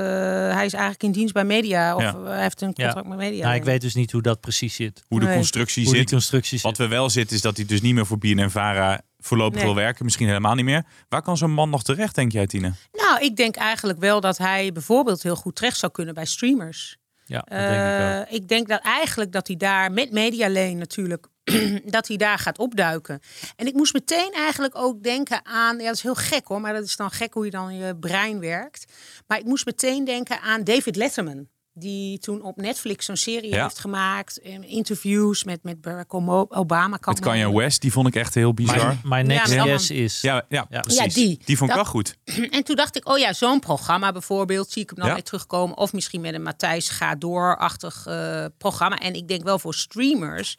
[0.54, 1.96] hij is eigenlijk in dienst bij media.
[1.96, 2.14] Of Ja.
[2.16, 2.84] eh, hij heeft een Ja.
[2.84, 3.44] contract met media.
[3.44, 5.04] Nou, ik weet dus niet hoe dat precies zit.
[5.08, 5.36] Hoe de Nee.
[5.36, 6.12] constructie Hoe die zit.
[6.12, 6.68] constructie zit.
[6.68, 9.66] Wat we wel zitten is dat hij dus niet meer voor BNN-Vara voorlopig Nee.
[9.66, 10.06] wil werken.
[10.06, 10.86] Misschien helemaal niet meer.
[11.10, 12.74] Waar kan zo'n man nog terecht, denk jij, Tine?
[12.92, 16.98] Nou, ik denk eigenlijk wel dat hij bijvoorbeeld heel goed terecht zou kunnen bij streamers.
[17.26, 17.76] Ja, dat denk ik
[18.22, 18.28] ook.
[18.28, 21.28] Eh, ik denk dat eigenlijk dat hij daar met Medialeen natuurlijk
[21.86, 23.20] dat hij daar gaat opduiken.
[23.56, 26.74] En ik moest meteen eigenlijk ook denken aan, ja, dat is heel gek hoor, maar
[26.74, 28.92] dat is dan gek hoe je dan je brein werkt.
[29.28, 31.48] Maar ik moest meteen denken aan David Letterman.
[31.80, 33.64] Die toen op Netflix zo'n serie Ja.
[33.64, 34.40] heeft gemaakt.
[34.42, 36.98] eh, Interviews met, met Barack Obama.
[36.98, 37.56] Kan Met Kanye.
[37.56, 38.88] West, die vond ik echt heel bizar.
[38.88, 40.22] My, my next Ja, maar is...
[40.22, 40.80] Ja, ja, Ja.
[40.80, 41.00] precies.
[41.16, 41.58] Ja, die.
[41.58, 42.16] vond ik Dat- wel goed.
[42.58, 45.14] En toen dacht ik, oh ja, zo'n programma bijvoorbeeld, zie ik hem dan Ja.
[45.14, 45.78] weer terugkomen.
[45.78, 48.98] Of misschien met een Matthijs ga door-achtig eh, programma.
[48.98, 50.58] En ik denk wel voor streamers,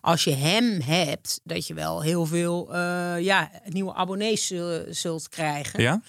[0.00, 5.28] als je hem hebt, dat je wel heel veel eh, ja, nieuwe abonnees zul- zult
[5.28, 5.82] krijgen.
[5.82, 6.00] Ja?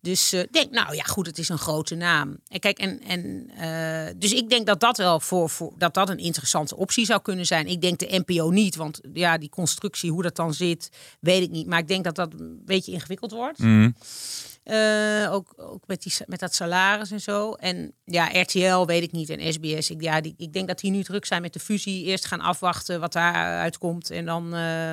[0.00, 2.36] Dus ik denk, nou ja, goed, het is een grote naam.
[2.48, 6.08] En kijk, en, en, eh, dus ik denk dat dat wel voor, voor dat dat
[6.08, 7.66] een interessante optie zou kunnen zijn.
[7.66, 10.90] Ik denk de NPO niet, want ja, die constructie, hoe dat dan zit,
[11.20, 11.66] weet ik niet.
[11.66, 13.58] Maar ik denk dat dat een beetje ingewikkeld wordt.
[13.58, 13.90] Mhm.
[14.62, 17.52] Eh, ook ook met, die, met dat salaris en zo.
[17.52, 19.30] En ja, RTL weet ik niet.
[19.30, 19.90] En SBS.
[19.90, 22.04] Ik, ja, die, ik denk dat die nu druk zijn met de fusie.
[22.04, 24.10] Eerst gaan afwachten wat daaruit komt.
[24.10, 24.44] En dan.
[24.54, 24.92] eh,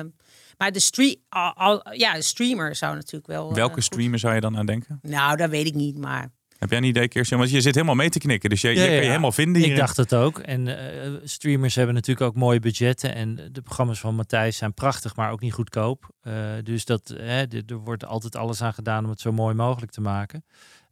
[0.58, 3.48] Maar de, stream, al, al- ja, de streamer zou natuurlijk wel...
[3.48, 4.98] eh, Welke streamer zou je dan aan denken?
[5.02, 6.30] Nou, dat weet ik niet, maar...
[6.64, 7.38] Heb jij een idee, Kirsten?
[7.38, 8.50] Want je zit helemaal mee te knikken.
[8.50, 9.06] Dus je, je Ja, kan je ja.
[9.06, 9.70] helemaal vinden hier.
[9.70, 10.38] Ik dacht het ook.
[10.38, 13.14] En eh, streamers hebben natuurlijk ook mooie budgetten.
[13.14, 16.08] En de programma's van Matthijs zijn prachtig, maar ook niet goedkoop.
[16.20, 19.92] Eh, dus dat, hè, er wordt altijd alles aan gedaan om het zo mooi mogelijk
[19.92, 20.44] te maken.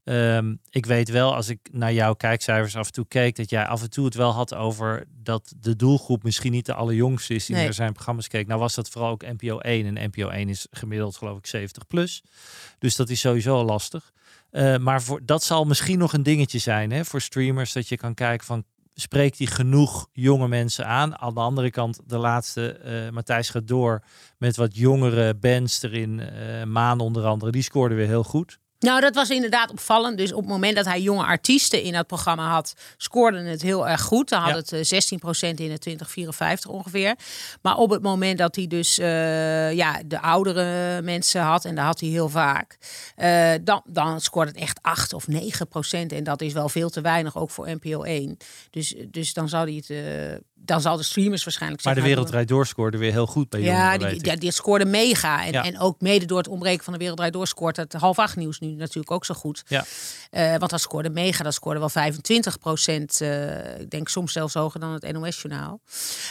[0.04, 3.66] Ehm, ik weet wel, als ik naar jouw kijkcijfers af en toe keek, dat jij
[3.66, 7.46] af en toe het wel had over dat de doelgroep misschien niet de allerjongste is
[7.46, 7.64] die Nee.
[7.64, 8.46] naar zijn programma's keek.
[8.46, 9.96] Nou was dat vooral ook NPO 1.
[9.96, 12.22] En NPO 1 is gemiddeld geloof ik 70 plus.
[12.78, 14.12] Dus dat is sowieso al lastig.
[14.52, 17.72] Eh, maar voor, dat zal misschien nog een dingetje zijn hè, voor streamers.
[17.72, 21.18] Dat je kan kijken van spreekt hij genoeg jonge mensen aan?
[21.18, 24.02] Aan de andere kant, de laatste, eh, Matthijs gaat door
[24.38, 26.20] met wat jongere bands erin.
[26.20, 28.58] eh Maan onder andere, die scoorde weer heel goed.
[28.82, 30.16] Nou, dat was inderdaad opvallend.
[30.18, 33.88] Dus op het moment dat hij jonge artiesten in dat programma had, scoorde het heel
[33.88, 34.28] erg goed.
[34.28, 34.56] Dan had Ja.
[34.56, 37.14] het eh, 16% in de 2054 ongeveer.
[37.62, 41.84] Maar op het moment dat hij dus eh, ja, de oudere mensen had, en dat
[41.84, 42.78] had hij heel vaak,
[43.16, 46.12] eh, dan, dan scoorde het echt 8 of 9%.
[46.12, 48.36] En dat is wel veel te weinig, ook voor NPO 1.
[48.70, 49.90] Dus, dus dan zou hij het.
[49.90, 53.48] eh, dan zal de streamers waarschijnlijk Maar de zeggen, Wereldrijd Door scoorde weer heel goed
[53.48, 55.44] bij ja, jongeren, die, die, die scoorde mega.
[55.44, 55.64] En, Ja.
[55.64, 58.58] en ook mede door het ontbreken van de Wereldrijd Door scoort het half acht nieuws
[58.58, 59.62] nu natuurlijk ook zo goed.
[59.66, 59.84] Ja.
[60.30, 63.20] Eh, want dat scoorde mega, dat scoorde wel 25 procent.
[63.78, 65.80] ik denk soms zelfs hoger dan het NOS-journaal.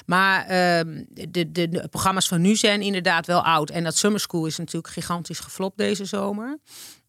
[0.06, 3.70] Maar ehm, de, de, de programma's van nu zijn inderdaad wel oud.
[3.70, 6.60] En dat Summer School is natuurlijk gigantisch geflopt deze zomer.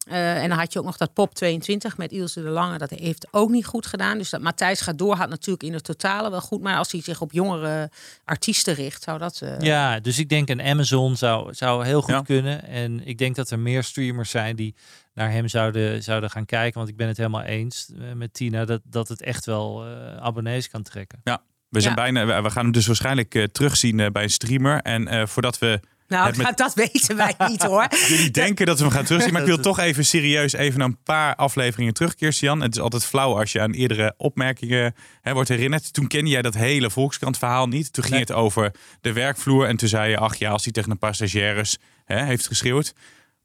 [0.09, 2.79] Eh, en dan had je ook nog dat Pop 22 met Ilse de Lange.
[2.79, 4.19] Dat heeft ook niet goed gedaan.
[4.19, 6.61] Dus dat Matthijs gaat door had natuurlijk in het totale wel goed.
[6.63, 7.91] Maar als hij zich op jongere
[8.25, 9.41] artiesten richt, zou dat...
[9.43, 12.21] eh, Ja, dus ik denk een Amazon zou, zou heel goed Ja.
[12.23, 12.65] kunnen.
[12.67, 14.75] En ik denk dat er meer streamers zijn die
[15.15, 16.79] naar hem zouden, zouden gaan kijken.
[16.79, 20.17] Want ik ben het helemaal eens eh, met Tina dat, dat het echt wel eh,
[20.17, 21.21] abonnees kan trekken.
[21.69, 22.03] We, zijn Ja.
[22.03, 24.81] bijna, we- gaan hem dus waarschijnlijk terugzien bij een streamer.
[24.81, 25.81] En eh, voordat we
[26.13, 27.87] Nou, met- dat, weten wij niet hoor.
[28.09, 29.33] jullie denken dat we hem gaan terugzien.
[29.33, 32.61] Maar ik wil toch even serieus even naar een paar afleveringen terug, Kirstian.
[32.61, 35.93] Het is altijd flauw als je aan eerdere opmerkingen hè, wordt herinnerd.
[35.93, 37.93] Toen kende jij dat hele Volkskrant verhaal niet.
[37.93, 38.25] Toen ging Nee.
[38.25, 38.71] het over
[39.01, 39.67] de werkvloer.
[39.67, 42.95] En toen zei je, ach ja, als hij tegen een paar stagiaires hè, heeft geschreeuwd.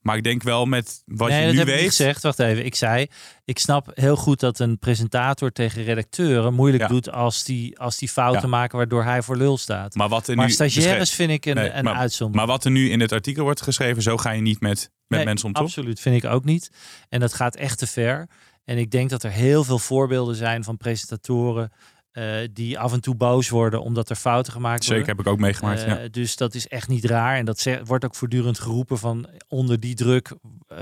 [0.01, 1.85] Maar ik denk wel met wat nee, je dat nu heb weet.
[1.87, 2.23] gezegd.
[2.23, 2.65] Wacht even.
[2.65, 3.07] Ik zei,
[3.45, 6.89] ik snap heel goed dat een presentator tegen redacteuren moeilijk Ja.
[6.89, 8.47] doet als die, als die fouten Ja.
[8.47, 9.95] maken waardoor hij voor lul staat.
[9.95, 12.35] Maar, Maar wat er nu stagiaires vind ik een, Nee, een maar- uitzondering.
[12.47, 15.17] Maar wat er nu in het artikel wordt geschreven, zo ga je niet met, met
[15.17, 15.63] Nee, mensen om, toch?
[15.63, 16.69] Absoluut, vind ik ook niet.
[17.09, 18.27] En dat gaat echt te ver.
[18.65, 21.71] En ik denk dat er heel veel voorbeelden zijn van presentatoren
[22.17, 25.15] eh, die af en toe boos worden omdat er fouten gemaakt Zeker, worden.
[25.15, 25.83] heb ik ook meegemaakt.
[25.83, 26.07] Eh, ja.
[26.07, 27.37] Dus dat is echt niet raar.
[27.37, 30.33] En dat wordt ook voortdurend geroepen van onder die druk
[30.67, 30.77] eh,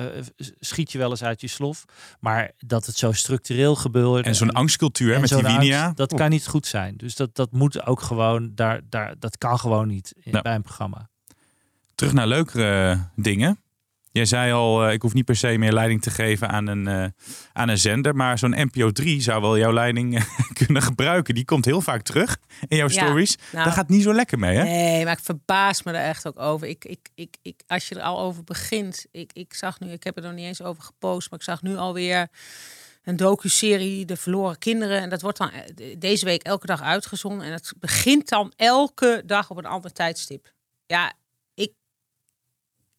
[0.59, 1.85] schiet je wel eens uit je slof.
[2.19, 4.25] Maar dat het zo structureel gebeurt.
[4.25, 5.91] En zo'n angstcultuur en met die Winia.
[5.95, 6.97] dat kan niet goed zijn.
[6.97, 10.61] Dus dat, dat moet ook gewoon, daar, daar, dat kan gewoon niet in, bij een
[10.61, 11.09] programma.
[11.95, 13.59] Terug naar leukere dingen.
[14.15, 16.87] Jij zei al, eh, ik hoef niet per se meer leiding te geven aan een,
[16.87, 17.05] eh,
[17.53, 18.15] aan een zender.
[18.15, 20.23] Maar zo'n NPO 3 zou wel jouw leiding eh,
[20.65, 21.35] kunnen gebruiken.
[21.35, 23.37] Die komt heel vaak terug in jouw stories.
[23.51, 24.63] nou- Daar gaat niet zo lekker mee, hè?
[24.63, 26.67] Nee, maar ik verbaas me er echt ook over.
[26.67, 29.05] Ik, ik, ik, ik, als je er al over begint.
[29.11, 31.61] Ik, ik zag nu, ik heb er nog niet eens over gepost, maar ik zag
[31.61, 32.27] nu alweer
[33.03, 35.01] een docu-serie, De Verloren Kinderen.
[35.01, 35.51] En dat wordt dan
[35.97, 37.47] deze week elke dag uitgezonden.
[37.47, 40.53] En het begint dan elke dag op een ander tijdstip.
[40.85, 41.13] Ja,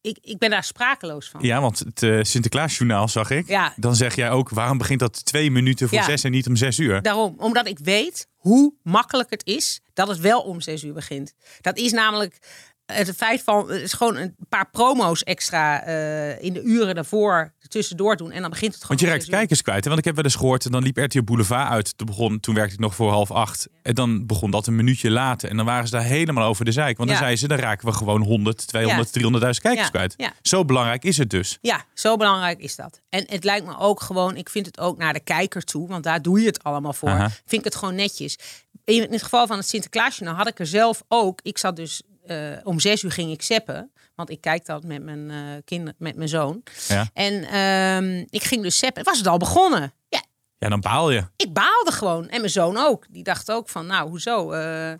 [0.07, 1.41] ik, ik, ben daar sprakeloos van.
[1.43, 3.49] Ja, want het eh, Sinterklaasjournaal zag ik.
[3.49, 3.73] Ja.
[3.77, 6.05] Dan zeg jij ook, waarom begint dat twee minuten voor Ja.
[6.05, 7.03] zes en niet om zes uur?
[7.03, 11.33] Daarom, omdat ik weet hoe makkelijk het is dat het wel om zes uur begint.
[11.61, 12.39] Dat is namelijk
[12.87, 17.55] het feit van, het is gewoon een paar promo's extra eh, in de uren daarvoor
[17.69, 19.81] tussendoor doen en dan begint het gewoon Want je raakt kijkers kwijt.
[19.83, 19.87] Hè?
[19.87, 21.99] Want ik heb wel eens gehoord, en dan liep RTL Boulevard uit.
[21.99, 23.69] Toen, begon, toen werkte ik nog voor half acht.
[23.83, 25.49] En dan begon dat een minuutje later.
[25.51, 26.97] En dan waren ze daar helemaal over de zeik.
[26.97, 27.23] Want dan Ja.
[27.25, 30.17] zeiden ze, dan raken we gewoon 100, 200, 300.000 kijkers Ja, kwijt.
[30.43, 31.59] Zo belangrijk is het dus.
[31.61, 33.01] Ja, zo belangrijk is dat.
[33.09, 36.05] En het lijkt me ook gewoon, ik vind het ook naar de kijker toe, want
[36.05, 37.09] daar doe je het allemaal voor.
[37.09, 37.29] Aha.
[37.31, 38.39] Vind ik het gewoon netjes.
[38.85, 41.41] In het geval van het Sinterklaasje, nou had ik er zelf ook.
[41.43, 45.03] Ik zat dus eh, om zes uur ging ik zeppen, want ik kijk dat met
[45.03, 46.63] mijn kinderen, met mijn zoon.
[46.89, 47.11] Ja.
[47.13, 49.05] En ehm, ik ging dus zeppen.
[49.05, 49.93] Was het al begonnen?
[50.09, 50.23] Ja,
[50.59, 51.25] Ja, dan baal je.
[51.37, 52.29] ik baalde gewoon.
[52.29, 53.07] En mijn zoon ook.
[53.11, 54.51] Die dacht ook van, nou, hoezo?
[54.51, 54.93] Eh,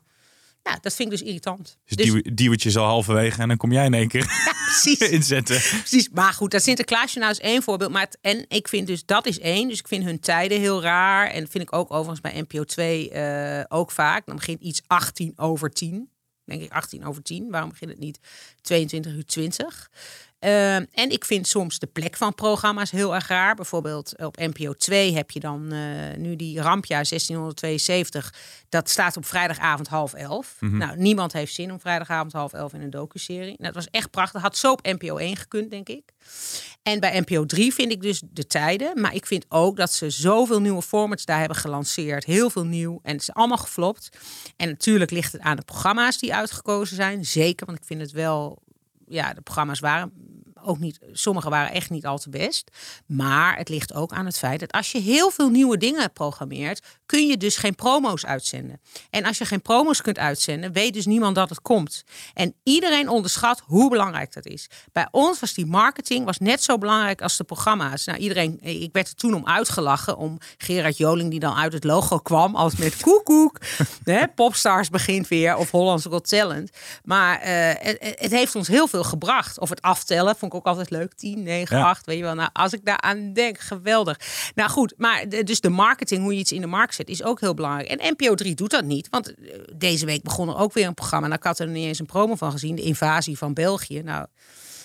[0.63, 1.79] ja, dat vind ik dus irritant.
[1.85, 4.27] Dus, Dus, die duwtje is al halverwege en dan kom jij in één keer
[4.67, 4.99] precies.
[5.19, 5.57] inzetten.
[5.61, 7.91] Precies, maar goed, dat Sinterklaasje nou is één voorbeeld.
[7.91, 9.69] Maar het, en ik vind dus, dat is één.
[9.69, 11.31] Dus ik vind hun tijden heel raar.
[11.31, 14.27] En dat vind ik ook overigens bij NPO 2 eh, ook vaak.
[14.27, 16.11] Dan begint iets 18 over 10.
[16.47, 17.51] Denk ik 18 over 10.
[17.51, 18.21] Waarom begint het niet
[18.61, 19.91] 22 uur 20?
[20.39, 23.55] Eh, en ik vind soms de plek van programma's heel erg raar.
[23.55, 28.35] Bijvoorbeeld op NPO 2 heb je dan eh, nu die Rampja 1672.
[28.69, 30.57] Dat staat op vrijdagavond half elf.
[30.61, 33.55] Nou, niemand heeft zin om vrijdagavond half elf in een docuserie.
[33.59, 34.43] Nou, dat was echt prachtig.
[34.43, 36.13] Had zo op NPO 1 gekund, denk ik.
[36.83, 39.01] En bij NPO 3 vind ik dus de tijden.
[39.01, 42.25] Maar ik vind ook dat ze zoveel nieuwe formats daar hebben gelanceerd.
[42.25, 43.01] Heel veel nieuw.
[43.03, 44.09] En het is allemaal geflopt.
[44.57, 47.25] En natuurlijk ligt het aan de programma's die uitgekozen zijn.
[47.25, 48.65] Zeker, want ik vind het wel...
[49.07, 50.13] Ja, de programma's waren
[50.67, 52.71] ook niet, sommige waren echt niet al te best.
[53.07, 56.87] Maar het ligt ook aan het feit dat als je heel veel nieuwe dingen programmeert,
[57.07, 58.81] kun je dus geen promo's uitzenden.
[59.11, 62.05] En als je geen promo's kunt uitzenden, weet dus niemand dat het komt.
[62.35, 64.69] En iedereen onderschat hoe belangrijk dat is.
[64.93, 68.05] Bij ons was die marketing was net zo belangrijk als de programma's.
[68.05, 71.85] Nou, iedereen, ik werd er toen om uitgelachen om Gerard Joling die dan uit het
[71.85, 73.61] logo kwam als met koekoek.
[74.05, 76.71] Hè, Popstars begint weer of Hollandse Got Talent.
[77.05, 79.61] Maar eh, het, het heeft ons heel veel gebracht.
[79.61, 81.15] Of het aftellen vond ik ook altijd leuk.
[81.15, 81.85] 10, 9, Ja.
[81.85, 82.35] 8, weet je wel.
[82.35, 84.21] Nou, als ik daar aan denk, geweldig.
[84.55, 87.23] Nou goed, maar de- dus de marketing, hoe je iets in de markt zet, is
[87.23, 87.89] ook heel belangrijk.
[87.89, 89.09] En NPO 3 doet dat niet.
[89.11, 91.27] Want eh, deze week begon er ook weer een programma.
[91.27, 92.75] Nou, ik had er niet eens een promo van gezien.
[92.77, 94.03] De invasie van België.
[94.03, 94.27] Nou,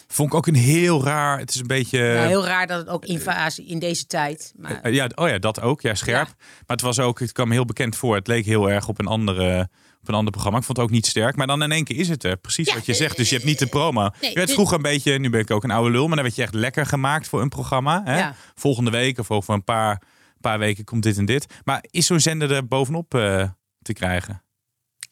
[0.08, 1.40] Vond ik ook een heel raar.
[1.40, 2.00] Het is een beetje.
[2.14, 4.54] nou, heel raar dat het ook invasie in deze tijd.
[4.56, 5.82] Maar, Eh, ja, oh ja, dat ook.
[5.82, 6.28] Ja, scherp.
[6.28, 6.34] Ja.
[6.38, 8.16] Maar het was ook, het kwam heel bekend voor.
[8.16, 9.70] Het leek heel erg op een andere.
[10.02, 10.58] Op een ander programma.
[10.60, 11.36] Ik vond het ook niet sterk.
[11.36, 12.38] Maar dan in één keer is het er.
[12.38, 13.18] Precies Ja, wat je zegt.
[13.18, 14.04] Dus je hebt niet de promo.
[14.04, 15.20] je werd dit- vroeger een beetje.
[15.20, 16.06] Nu ben ik ook een oude lul.
[16.08, 18.02] Maar dan werd je echt lekker gemaakt voor een programma.
[18.06, 18.18] Hè?
[18.18, 18.36] Ja.
[18.56, 20.02] Volgende week of over een paar,
[20.40, 21.46] paar weken komt dit en dit.
[21.64, 23.44] Maar is zo'n zender er bovenop eh,
[23.82, 24.44] te krijgen?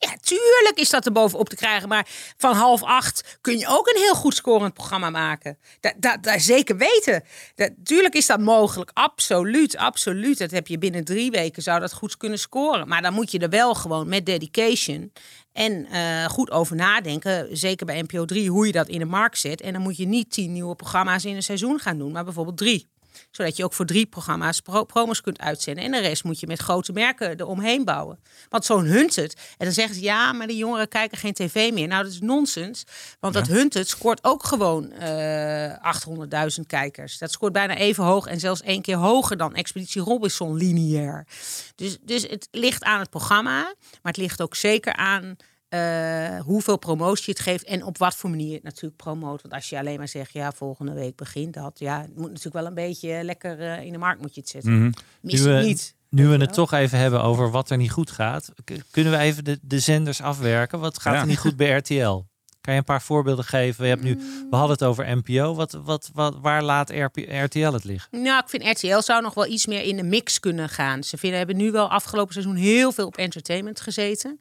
[0.01, 1.89] Ja, tuurlijk is dat er bovenop te krijgen.
[1.89, 5.57] Maar van half acht kun je ook een heel goed scorend programma maken.
[5.79, 7.23] Dat, dat, zeker weten.
[7.55, 8.91] Dat, tuurlijk is dat mogelijk.
[8.93, 10.37] Absoluut, absoluut.
[10.37, 12.87] Dat heb je binnen drie weken zou dat goed kunnen scoren.
[12.87, 15.11] Maar dan moet je er wel gewoon met dedication
[15.53, 17.57] en eh, goed over nadenken.
[17.57, 19.61] Zeker bij NPO 3, hoe je dat in de markt zet.
[19.61, 22.57] En dan moet je niet tien nieuwe programma's in een seizoen gaan doen, maar bijvoorbeeld
[22.57, 22.87] drie
[23.31, 25.83] zodat je ook voor drie programma's pro- promos kunt uitzenden.
[25.83, 28.19] En de rest moet je met grote merken eromheen bouwen.
[28.49, 29.33] Want zo'n Hunted.
[29.33, 31.87] En dan zeggen ze ja, maar de jongeren kijken geen tv meer.
[31.87, 32.83] Nou, dat is nonsens.
[33.19, 35.73] Want dat Hunted scoort ook gewoon eh
[36.57, 37.17] 800.000 kijkers.
[37.17, 41.27] Dat scoort bijna even hoog en zelfs één keer hoger dan Expeditie Robinson lineair.
[41.75, 43.61] Dus, dus het ligt aan het programma.
[44.01, 45.35] Maar het ligt ook zeker aan
[45.69, 49.41] eh, hoeveel promotie je het geeft en op wat voor manier je het natuurlijk promoot.
[49.41, 51.79] Want als je alleen maar zegt, ja, volgende week begint dat.
[51.79, 54.49] Ja, het moet natuurlijk wel een beetje lekker eh, in de markt moet je het
[54.49, 54.93] zetten.
[55.21, 55.95] Mis Nu, het eh, niet.
[56.09, 58.51] Nu we het toch even hebben over wat er niet goed gaat,
[58.91, 60.79] kunnen we even de, de zenders afwerken?
[60.79, 61.19] Wat gaat Ja.
[61.19, 62.21] er niet goed bij RTL?
[62.61, 63.81] Kan je een paar voorbeelden geven?
[63.81, 64.15] We, hebben nu,
[64.49, 65.55] we hadden het over NPO.
[65.55, 68.21] Wat, wat, wat, waar laat RP RTL het liggen?
[68.21, 71.03] Nou, ik vind RTL zou nog wel iets meer in de mix kunnen gaan.
[71.03, 74.39] Ze vinden, hebben nu wel afgelopen seizoen heel veel op entertainment gezeten.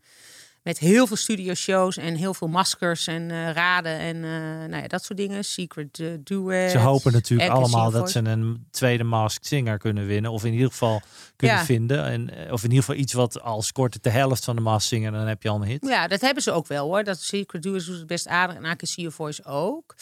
[0.69, 4.87] Met heel veel studioshows en heel veel maskers en eh, raden en eh, nou ja,
[4.87, 5.45] dat soort dingen.
[5.45, 6.71] Secret uh, Duet.
[6.71, 10.31] Ze hopen natuurlijk allemaal dat ze een tweede Masked Singer kunnen winnen.
[10.31, 11.01] Of in ieder geval
[11.39, 11.65] kunnen Ja.
[11.65, 12.05] vinden.
[12.05, 14.63] En, eh, of in ieder geval iets wat al scoort het de helft van de
[14.63, 15.13] Masked Singer.
[15.13, 15.87] Dan heb je al een hit.
[15.87, 17.05] Ja, dat hebben ze ook wel hoor.
[17.05, 19.95] Dat Secret Duet doet het best aardig en I Can See Your Voice ook.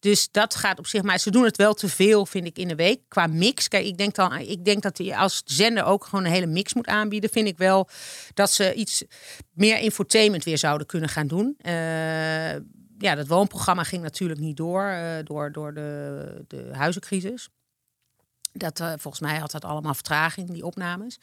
[0.00, 2.68] Dus dat gaat op zich, maar ze doen het wel te veel, vind ik, in
[2.68, 3.00] de week.
[3.08, 3.68] Qua mix.
[3.68, 6.74] Kijk, ik denk, dan, ik denk dat je als zender ook gewoon een hele mix
[6.74, 7.30] moet aanbieden.
[7.30, 7.88] Vind ik wel
[8.34, 9.04] dat ze iets
[9.52, 11.54] meer infotainment weer zouden kunnen gaan doen.
[11.58, 11.72] Eh,
[12.98, 17.48] ja, dat woonprogramma ging natuurlijk niet door, eh, door, door de, de huizencrisis.
[18.52, 21.18] Dat, eh, volgens mij had dat allemaal vertraging, die opnames.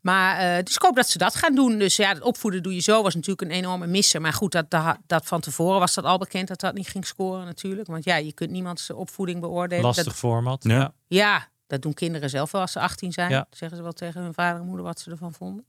[0.00, 1.78] Maar eh, dus ik hoop dat ze dat gaan doen.
[1.78, 4.20] Dus ja, het opvoeden doe je zo was natuurlijk een enorme misser.
[4.20, 7.06] Maar goed, dat, dat, dat van tevoren was dat al bekend dat dat niet ging
[7.06, 7.88] scoren natuurlijk.
[7.88, 9.84] Want ja, je kunt niemands opvoeding beoordelen.
[9.84, 10.64] Lastig Dat, format.
[10.64, 10.92] Ja.
[11.08, 11.48] Ja.
[11.66, 13.30] dat doen kinderen zelf wel als ze 18 zijn.
[13.30, 13.46] Ja.
[13.50, 15.66] Zeggen ze wel tegen hun vader en moeder wat ze ervan vonden.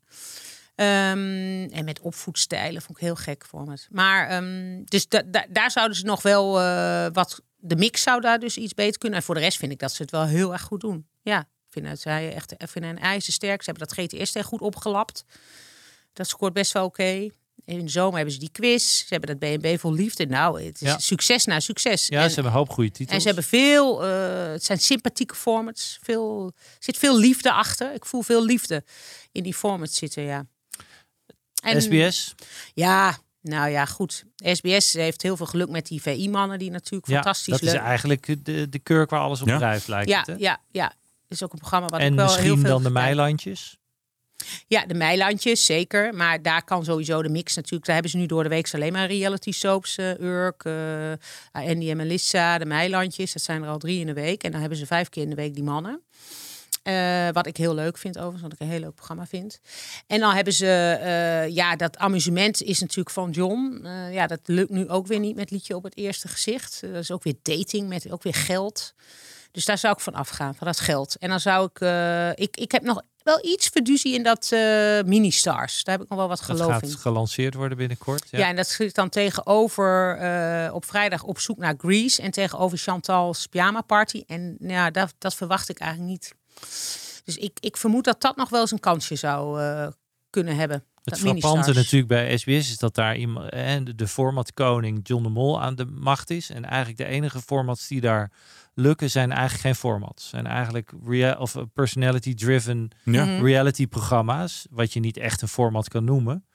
[0.76, 3.78] Ehm, en met opvoedstijlen vond ik heel gek voor me.
[3.90, 7.42] Maar ehm, dus da- da- daar zouden ze nog wel eh, wat.
[7.66, 9.20] De mix zou daar dus iets beter kunnen.
[9.20, 11.08] En voor de rest vind ik dat ze het wel heel erg goed doen.
[11.22, 13.64] Ja, ik vind dat zij echt vind hen ijzersterk.
[13.64, 15.24] Ze hebben dat GTS goed opgelapt.
[16.14, 17.30] Dat scoort best wel oké.
[17.66, 18.98] In de zomer hebben ze die quiz.
[18.98, 20.26] Ze hebben dat BNB vol liefde.
[20.26, 20.98] Nou, het is Ja.
[21.00, 22.08] succes na succes.
[22.08, 23.16] Ja, En- ze hebben een hoop goede titels.
[23.16, 26.00] en ze hebben veel, eh, het zijn sympathieke formats.
[26.02, 27.94] Veel, er zit veel liefde achter.
[27.94, 28.84] Ik voel veel liefde
[29.32, 30.46] in die formats zitten, ja.
[31.64, 32.34] En- SBS.
[32.74, 34.24] Ja, nou ja, goed.
[34.36, 37.82] SBS heeft heel veel geluk met die VI-mannen, die natuurlijk Ja, fantastisch dat is leuk
[37.82, 39.58] eigenlijk de, de kurk waar alles op Ja.
[39.58, 40.28] drijft lijkt Ja, het.
[40.28, 40.34] hè?
[40.38, 40.94] ja, ja.
[41.28, 42.90] Is ook een programma wat ik En wel heel misschien veel dan de.
[42.90, 43.78] Meilandjes.
[44.68, 46.14] Ja, de Meilandjes, zeker.
[46.14, 47.86] Maar daar kan sowieso de mix natuurlijk.
[47.86, 49.98] Daar hebben ze nu door de week alleen maar reality soaps.
[49.98, 51.12] eh Urk, eh,
[51.52, 53.34] Andy en Melissa, de Meilandjes.
[53.34, 54.44] Dat zijn er al drie in de week.
[54.44, 56.02] En dan hebben ze vijf keer in de week die mannen.
[56.84, 59.60] Eh, wat ik heel leuk vind overigens, wat ik een heel leuk programma vind.
[60.08, 63.80] En dan hebben ze, eh, ja, dat amusement is natuurlijk van John.
[63.84, 66.82] Eh, ja, dat lukt nu ook weer niet met liedje op het eerste gezicht.
[66.82, 68.94] Dat is ook weer dating met ook weer geld.
[69.52, 71.18] Dus daar zou ik van afgaan, van dat geld.
[71.18, 71.80] En dan zou ik,
[72.40, 74.50] ik, ik heb nog wel iets verduzie in dat
[75.06, 75.84] mini-stars.
[75.84, 76.98] Daar heb ik nog wel wat Dat geloof gaat in.
[76.98, 78.28] gelanceerd worden binnenkort.
[78.30, 78.48] Ja.
[78.48, 80.20] en dat zit dan tegenover
[80.74, 84.24] op vrijdag op zoek naar Grease en tegenover Chantal's pyjama party.
[84.28, 86.34] En ja, dat, dat verwacht ik eigenlijk niet.
[87.24, 89.88] Dus ik, ik vermoed dat dat nog wel eens een kansje zou eh,
[90.30, 90.84] kunnen hebben.
[91.04, 95.62] Het frappante natuurlijk bij SBS is dat daar iemand, hè, de, formatkoning John de Mol
[95.62, 96.50] aan de macht is.
[96.50, 98.32] En eigenlijk de enige formats die daar
[98.74, 100.30] lukken zijn eigenlijk geen formats.
[100.30, 100.94] Zijn eigenlijk
[101.40, 103.26] of personality-driven Ja.
[103.26, 103.44] Mhm.
[103.44, 106.46] reality programma's, wat je niet echt een format kan noemen.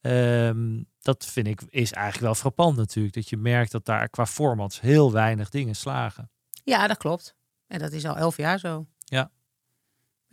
[0.00, 3.14] Ehm, dat vind ik is eigenlijk wel frappant natuurlijk.
[3.14, 6.30] Dat je merkt dat daar qua formats heel weinig dingen slagen.
[6.64, 7.34] Ja, dat klopt.
[7.66, 8.86] En dat is al elf jaar zo.
[8.98, 9.30] Ja.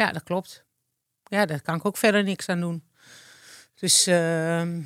[0.02, 0.66] Ja, dat klopt.
[1.24, 2.84] Ja, daar kan ik ook verder niks aan doen.
[3.76, 4.82] Dus ehm,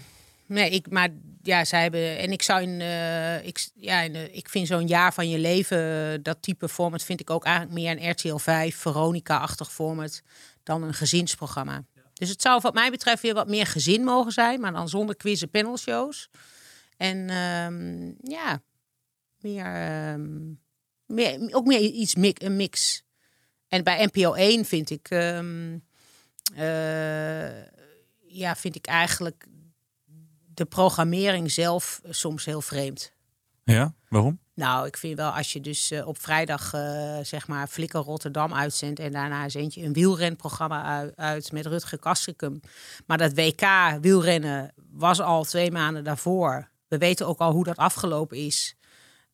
[0.46, 1.10] nee, ik, maar
[1.42, 4.88] ja, zij hebben en ik zou in, eh, ik, ja, in, de- ik vind zo'n
[4.88, 8.36] jaar van je leven eh, dat type format vind ik ook eigenlijk meer een RTL
[8.36, 10.22] 5 Veronica-achtig format
[10.64, 11.84] dan een gezinsprogramma.
[12.14, 15.16] Dus het zou wat mij betreft weer wat meer gezin mogen zijn, maar dan zonder
[15.16, 16.30] quiz en panelshows.
[16.98, 18.62] En ehm, ja,
[19.40, 20.54] meer, ehm,
[21.06, 23.04] meer, ook meer iets mi- een mix.
[23.76, 25.78] En bij NPO 1 vind ik, ehm,
[26.56, 27.64] eh,
[28.28, 29.46] ja, vind ik eigenlijk
[30.54, 33.14] de programmering zelf soms heel vreemd.
[33.64, 34.40] Ja, waarom?
[34.54, 38.54] Nou, ik vind wel als je dus eh, op vrijdag eh, zeg maar Flikker Rotterdam
[38.54, 42.60] uitzendt en daarna eens eentje een wielrenprogramma uit, uit met Rutger Kastrikum.
[43.06, 43.66] Maar dat WK
[44.02, 46.70] wielrennen was al twee maanden daarvoor.
[46.88, 48.75] We weten ook al hoe dat afgelopen is.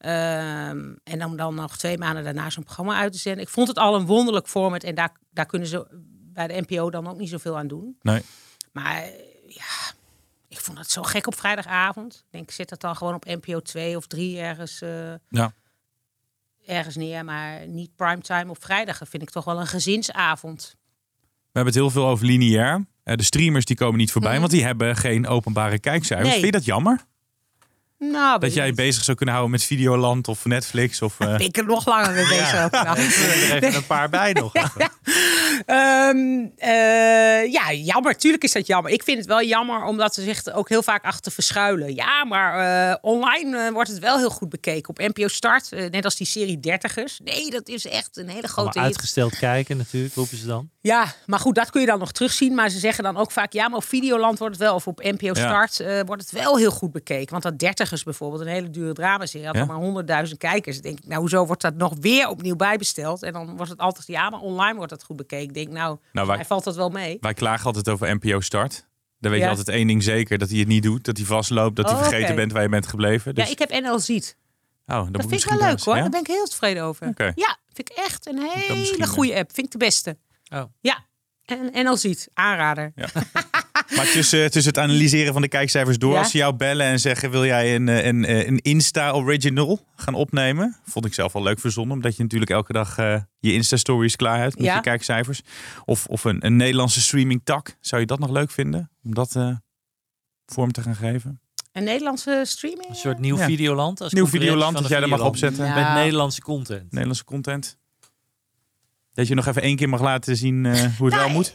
[0.01, 3.43] Ehm, en om dan nog twee maanden daarna zo'n programma uit te zenden.
[3.43, 5.87] Ik vond het al een wonderlijk format en daar, daar kunnen ze
[6.33, 7.97] bij de NPO dan ook niet zoveel aan doen.
[8.01, 8.21] Nee.
[8.71, 9.09] Maar eh,
[9.47, 9.93] ja,
[10.47, 12.13] ik vond het zo gek op vrijdagavond.
[12.15, 15.53] Ik denk, zet dat dan gewoon op NPO 2 of 3 ergens, eh, Ja.
[16.65, 17.25] ergens neer.
[17.25, 18.97] Maar niet primetime op vrijdag.
[18.97, 20.75] Dat vind ik toch wel een gezinsavond.
[21.21, 22.85] We hebben het heel veel over lineair.
[23.03, 26.29] Eh, de streamers die komen niet voorbij, want die hebben geen openbare kijkcijfers.
[26.29, 26.39] Mhm.
[26.39, 26.41] Nee.
[26.41, 27.05] Vind je dat jammer?
[28.09, 28.75] Nou, Dat jij niet.
[28.75, 31.01] bezig zou kunnen houden met Videoland of Netflix?
[31.01, 32.71] Of, eh, Ben ik er nog langer mee bezig.
[32.71, 32.87] Nou.
[32.87, 34.53] Er even een paar bij nog.
[35.65, 38.17] Ehm, eh, ja, jammer.
[38.17, 38.91] Tuurlijk is dat jammer.
[38.91, 41.95] Ik vind het wel jammer omdat ze zich ook heel vaak achter verschuilen.
[41.95, 44.89] Ja, maar eh, online eh, wordt het wel heel goed bekeken.
[44.89, 47.19] Op NPO Start, eh, net als die serie Dertigers.
[47.23, 48.87] Nee, dat is echt een hele grote hit.
[48.87, 50.69] uitgesteld kijken natuurlijk, roepen ze dan.
[50.81, 52.55] Ja, maar goed, dat kun je dan nog terugzien.
[52.55, 55.03] Maar ze zeggen dan ook vaak, ja, maar op Videoland wordt het wel, of op
[55.03, 55.35] NPO Ja.
[55.35, 57.29] Start eh, wordt het wel heel goed bekeken.
[57.31, 57.59] Want dat
[58.03, 59.65] Bijvoorbeeld, een hele dure dramaserie, had Ja.
[59.65, 60.75] maar honderdduizend kijkers.
[60.75, 63.23] Dan denk ik, nou, hoezo wordt dat nog weer opnieuw bijbesteld?
[63.23, 65.47] En dan wordt het altijd, ja, maar online wordt dat goed bekeken.
[65.47, 67.17] Ik denk, nou, Nou, wij- hij valt dat wel mee.
[67.21, 68.87] wij klagen altijd over NPO Start.
[69.19, 69.51] Dan weet je Ja.
[69.51, 71.05] altijd één ding zeker, dat hij het niet doet.
[71.05, 72.35] Dat hij vastloopt, dat hij Oh, vergeten oké.
[72.35, 73.35] bent waar je bent gebleven.
[73.35, 74.37] Dus, Ja, ik heb NL Ziet.
[74.85, 75.95] oh, Dat vind ik misschien wel leuk hoor.
[75.95, 76.01] ja?
[76.01, 77.07] Daar ben ik heel tevreden over.
[77.07, 77.31] Oké.
[77.35, 79.53] Ja, vind ik echt een hele eh, goede app.
[79.53, 80.17] Vind ik de beste.
[80.53, 80.63] Oh.
[80.79, 81.05] Ja,
[81.45, 82.29] en NL Ziet.
[82.33, 82.93] Aanrader.
[83.95, 86.19] Maar tussen, tussen het analyseren van de kijkcijfers door, Ja.
[86.19, 90.13] als ze jou bellen en zeggen: wil jij een, eh, een, eh, een Insta-original gaan
[90.13, 90.75] opnemen?
[90.85, 94.39] Vond ik zelf wel leuk verzonnen, omdat je natuurlijk elke dag eh, je Insta-stories klaar
[94.39, 94.75] hebt met Ja.
[94.75, 95.41] je kijkcijfers.
[95.85, 97.77] Of, of een, een Nederlandse streaming-tak.
[97.79, 98.89] Zou je dat nog leuk vinden?
[99.03, 99.55] Om dat eh,
[100.45, 101.39] vorm te gaan geven?
[101.71, 102.89] Een Nederlandse streaming?
[102.89, 103.45] Een soort nieuw Ja.
[103.45, 104.01] Videoland.
[104.01, 105.65] Als Nieuw Videoland, dat jij dat mag opzetten.
[105.65, 105.73] Ja.
[105.83, 106.83] Met Nederlandse content.
[106.91, 107.77] Nederlandse content.
[109.13, 111.53] Dat je nog even één keer mag laten zien eh, hoe het wel Nou, moet.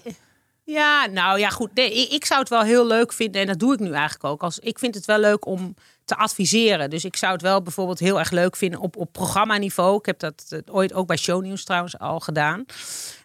[0.66, 1.74] Ja, nou ja, goed.
[1.74, 4.42] Nee, ik, zou het wel heel leuk vinden, en dat doe ik nu eigenlijk ook.
[4.42, 6.90] Als, ik vind het wel leuk om te adviseren.
[6.90, 9.98] Dus ik zou het wel bijvoorbeeld heel erg leuk vinden op, op programmaniveau.
[9.98, 12.64] Ik heb dat eh, ooit ook bij Shownieuws trouwens al gedaan.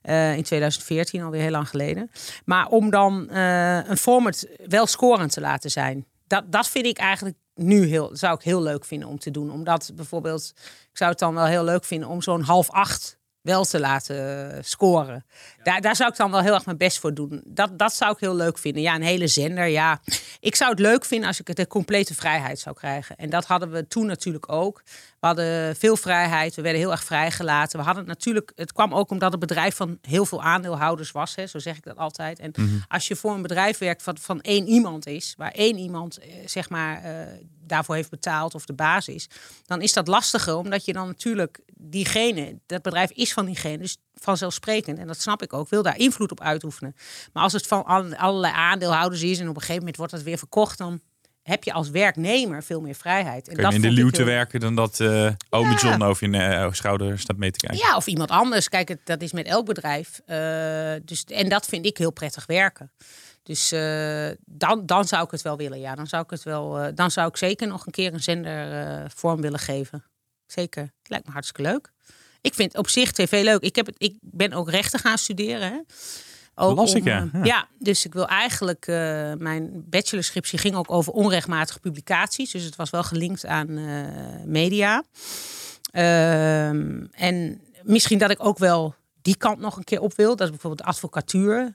[0.01, 2.11] Eh, in 2014, alweer heel lang geleden.
[2.45, 6.05] Maar om dan eh, een format wel scorend te laten zijn.
[6.27, 9.51] Dat, dat vind ik eigenlijk nu heel, zou ik heel leuk vinden om te doen.
[9.51, 10.53] Omdat bijvoorbeeld,
[10.91, 14.51] ik zou het dan wel heel leuk vinden om zo'n half acht wel te laten
[14.51, 15.25] eh, scoren.
[15.63, 17.41] Daar, daar zou ik dan wel heel erg mijn best voor doen.
[17.45, 18.81] Dat, dat zou ik heel leuk vinden.
[18.81, 20.01] Ja, een hele zender, ja.
[20.39, 23.15] Ik zou het leuk vinden als ik het de complete vrijheid zou krijgen.
[23.15, 24.81] En dat hadden we toen natuurlijk ook.
[25.19, 27.79] We hadden veel vrijheid, we werden heel erg vrijgelaten.
[27.79, 31.35] We hadden natuurlijk, het kwam ook omdat het bedrijf van heel veel aandeelhouders was.
[31.35, 32.39] Hè, zo zeg ik dat altijd.
[32.39, 32.53] En
[32.87, 36.27] als je voor een bedrijf werkt wat van één iemand is, waar één iemand eh,
[36.45, 37.11] zeg maar eh,
[37.67, 39.29] daarvoor heeft betaald of de basis,
[39.65, 43.97] dan is dat lastiger, omdat je dan natuurlijk diegene, dat bedrijf is van diegene, dus
[44.13, 46.95] vanzelfsprekend, en dat snap ik ook, wil daar invloed op uitoefenen.
[47.34, 50.23] Maar als het van alle- allerlei aandeelhouders is en op een gegeven moment wordt het
[50.23, 51.01] weer verkocht, dan
[51.43, 53.47] heb je als werknemer veel meer vrijheid.
[53.47, 55.01] En Kun je in de luwte heel- werken dan dat
[55.49, 55.75] ome Ja.
[55.77, 57.88] John over je eh, schouder staat mee te kijken.
[57.88, 58.69] Ja, of iemand anders.
[58.69, 60.21] Kijk, dat is met elk bedrijf.
[60.25, 62.91] Eh, dus, en dat vind ik heel prettig werken.
[63.43, 63.69] Dus
[64.45, 65.79] dan, dan zou ik het wel willen.
[65.79, 66.95] Ja, dan zou ik het wel.
[66.95, 70.03] dan zou ik zeker nog een keer een zender vorm willen geven.
[70.51, 70.81] Zeker.
[70.81, 71.91] Het lijkt me hartstikke leuk.
[72.41, 73.61] Ik vind op zich tv leuk.
[73.61, 75.71] Ik, heb het, ik ben ook rechten gaan studeren.
[75.71, 75.79] Hè.
[76.55, 77.19] Ook las ik, ja.
[77.21, 77.43] eh, Ja.
[77.43, 78.87] ja, dus ik wil eigenlijk.
[78.87, 82.51] eh, mijn bachelorscriptie ging ook over onrechtmatige publicaties.
[82.51, 85.03] Dus het was wel gelinkt aan eh, media.
[85.91, 90.35] Ehm, en misschien dat ik ook wel die kant nog een keer op wil.
[90.35, 91.73] Dat ik bijvoorbeeld advocatuur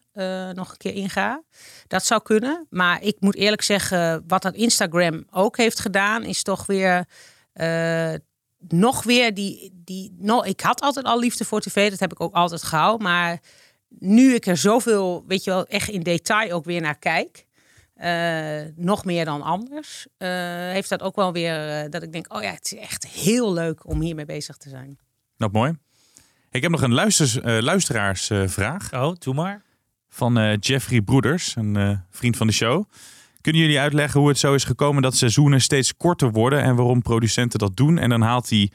[0.55, 1.43] nog een keer inga.
[1.87, 2.67] Dat zou kunnen.
[2.71, 7.05] Maar ik moet eerlijk zeggen, wat dat Instagram ook heeft gedaan, is toch weer.
[8.69, 9.73] Nog weer die.
[9.85, 13.07] die no, ik had altijd al liefde voor tv, dat heb ik ook altijd gehouden.
[13.07, 13.41] Maar
[13.89, 17.45] nu ik er zoveel, weet je wel, echt in detail ook weer naar kijk.
[17.95, 20.07] eh, nog meer dan anders.
[20.19, 20.29] eh,
[20.73, 23.53] heeft dat ook wel weer eh, dat ik denk: oh ja, het is echt heel
[23.53, 24.99] leuk om hiermee bezig te zijn.
[25.37, 25.79] Nou, mooi.
[26.51, 29.63] Ik heb nog een luisters, eh, luisteraarsvraag Oh, doe maar.
[30.09, 32.85] van eh, Jeffrey Broeders, een eh, vriend van de show.
[33.47, 37.03] Kunnen jullie uitleggen hoe het zo is gekomen dat seizoenen steeds korter worden en waarom
[37.03, 37.99] producenten dat doen?
[37.99, 38.71] En dan haalt hij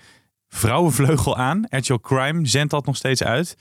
[0.47, 1.65] Vrouwenvleugel aan.
[1.69, 3.55] RTL Crime zendt dat nog steeds uit.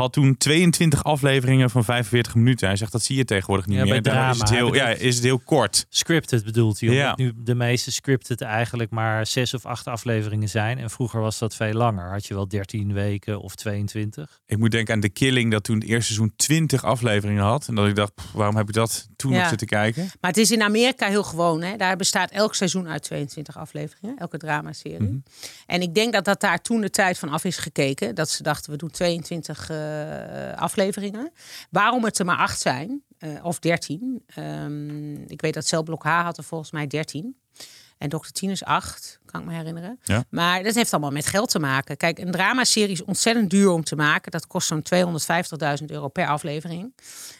[0.00, 2.66] Had toen 22 afleveringen van 45 minuten.
[2.66, 4.02] Hij zegt dat zie je tegenwoordig niet Ja, meer.
[4.02, 5.86] bij Daarom is het drama, heel, ja, is het heel kort.
[5.88, 6.88] Scripted bedoelt hij.
[6.88, 7.12] Omdat Ja.
[7.16, 10.78] nu de meeste scripted eigenlijk maar zes of acht afleveringen zijn.
[10.78, 12.10] En vroeger was dat veel langer.
[12.10, 14.40] Had je wel 13 weken of 22.
[14.46, 17.68] Ik moet denken aan The Killing, dat toen het eerste seizoen 20 afleveringen had.
[17.68, 19.38] En dat ik dacht, pff, waarom heb ik dat toen Ja.
[19.38, 20.02] nog zitten kijken?
[20.20, 21.62] Maar het is in Amerika heel gewoon.
[21.62, 21.76] Hè?
[21.76, 25.00] Daar bestaat elk seizoen uit 22 afleveringen, elke dramaserie.
[25.02, 25.18] Mhm.
[25.66, 28.14] En ik denk dat dat daar toen de tijd van af is gekeken.
[28.14, 29.89] Dat ze dachten, we doen 22 eh,
[30.56, 31.32] afleveringen.
[31.70, 34.22] Waarom het er maar acht zijn, eh, of 13.
[34.26, 37.36] Ehm, ik weet dat Celblok H had er volgens mij 13.
[37.98, 38.30] En Dr.
[38.32, 39.98] Tien is 8, kan ik me herinneren.
[40.02, 40.24] Ja.
[40.30, 41.96] Maar dat heeft allemaal met geld te maken.
[41.96, 44.30] Kijk, een dramaserie is ontzettend duur om te maken.
[44.30, 46.94] Dat kost zo'n 250.000 euro per aflevering.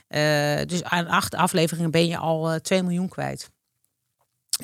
[0.09, 3.51] Eh, dus aan acht afleveringen ben je al eh 2 miljoen kwijt.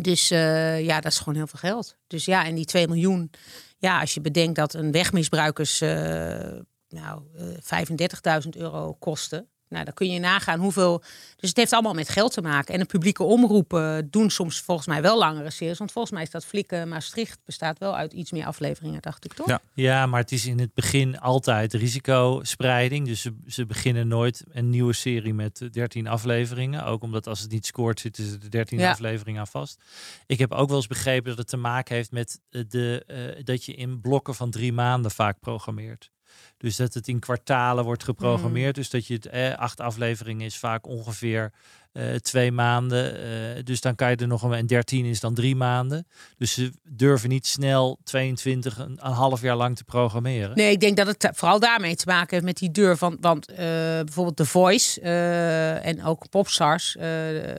[0.00, 1.96] Dus eh, ja, dat is gewoon heel veel geld.
[2.06, 3.30] Dus ja, en die 2 miljoen,
[3.78, 6.58] ja, als je bedenkt dat een wegmisbruikers eh
[7.00, 9.46] nou, eh 35.000 euro kosten.
[9.68, 11.02] Nou, dan kun je nagaan hoeveel.
[11.36, 12.74] Dus het heeft allemaal met geld te maken.
[12.74, 15.78] En de publieke omroepen doen soms volgens mij wel langere series.
[15.78, 19.32] Want volgens mij is dat Flikken Maastricht bestaat wel uit iets meer afleveringen, dacht ik
[19.32, 19.46] toch?
[19.48, 19.60] Ja.
[19.74, 23.06] Ja, maar het is in het begin altijd risicospreiding.
[23.06, 26.84] Dus ze, ze beginnen nooit een nieuwe serie met eh, 13 afleveringen.
[26.84, 28.90] Ook omdat als het niet scoort, zitten ze de 13 Ja.
[28.90, 29.80] afleveringen aan vast.
[30.26, 33.44] Ik heb ook wel eens begrepen dat het te maken heeft met eh, de, eh,
[33.44, 36.10] dat je in blokken van drie maanden vaak programmeert.
[36.56, 38.74] Dus dat het in kwartalen wordt geprogrammeerd.
[38.74, 41.52] Dus dat je het eh, acht afleveringen is vaak ongeveer
[41.96, 43.22] eh, twee maanden.
[43.56, 46.06] eh, dus dan kan je er nog een en 13 is dan drie maanden.
[46.36, 50.56] Dus ze durven niet snel 22 een, een half jaar lang te programmeren.
[50.56, 52.96] Nee, ik denk dat het ta- vooral daarmee te maken heeft met die deur.
[52.96, 57.02] van want eh, bijvoorbeeld The Voice eh, en ook Popstars, eh,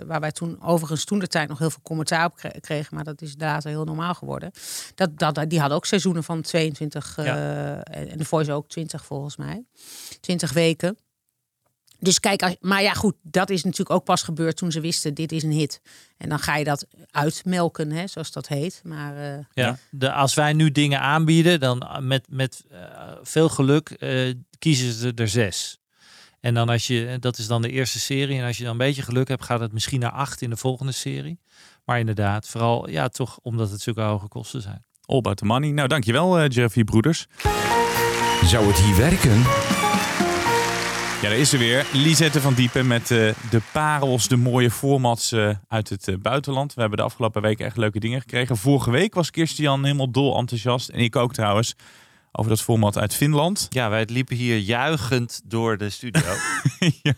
[0.06, 3.04] waar wij toen overigens toen de tijd nog heel veel commentaar op kre- kregen, maar
[3.04, 4.52] dat is later heel normaal geworden.
[4.96, 9.06] Dat, dat, die hadden ook seizoenen van 22 eh, en en The Voice ook 20
[9.06, 9.66] volgens mij.
[10.22, 10.98] 20 weken.
[12.00, 15.14] Dus kijk, als- maar ja goed, dat is natuurlijk ook pas gebeurd toen ze wisten
[15.14, 15.82] dit is een hit.
[16.18, 18.82] En dan ga je dat uitmelken, hè, zoals dat heet.
[18.84, 19.78] Maar eh, Ja.
[19.91, 22.80] De, als wij nu dingen aanbieden, dan eh, met, met eh,
[23.22, 25.78] veel geluk eh, kiezen ze er zes.
[26.39, 28.39] En dan als je, dat is dan de eerste serie.
[28.39, 30.58] En als je dan een beetje geluk hebt, gaat het misschien naar acht in de
[30.58, 31.39] volgende serie.
[31.86, 34.86] Maar inderdaad, vooral ja, toch omdat het zulke hoge kosten zijn.
[35.06, 35.70] All about the money.
[35.70, 37.28] Nou, dankjewel eh Jeffrey Broeders.
[38.43, 39.43] Zou het hier werken?
[41.22, 41.86] Ja, daar is ze weer.
[41.93, 43.18] Lisette van Diepen met eh,
[43.49, 46.74] de parels, de mooie formats eh, uit het eh, buitenland.
[46.74, 48.57] We hebben de afgelopen weken echt leuke dingen gekregen.
[48.57, 50.89] Vorige week was Kirstian helemaal dol enthousiast.
[50.89, 51.76] En ik ook trouwens.
[52.32, 53.68] Over dat format uit Finland.
[53.70, 56.22] Ja, wij liepen hier juichend door de studio.
[57.03, 57.13] Ja.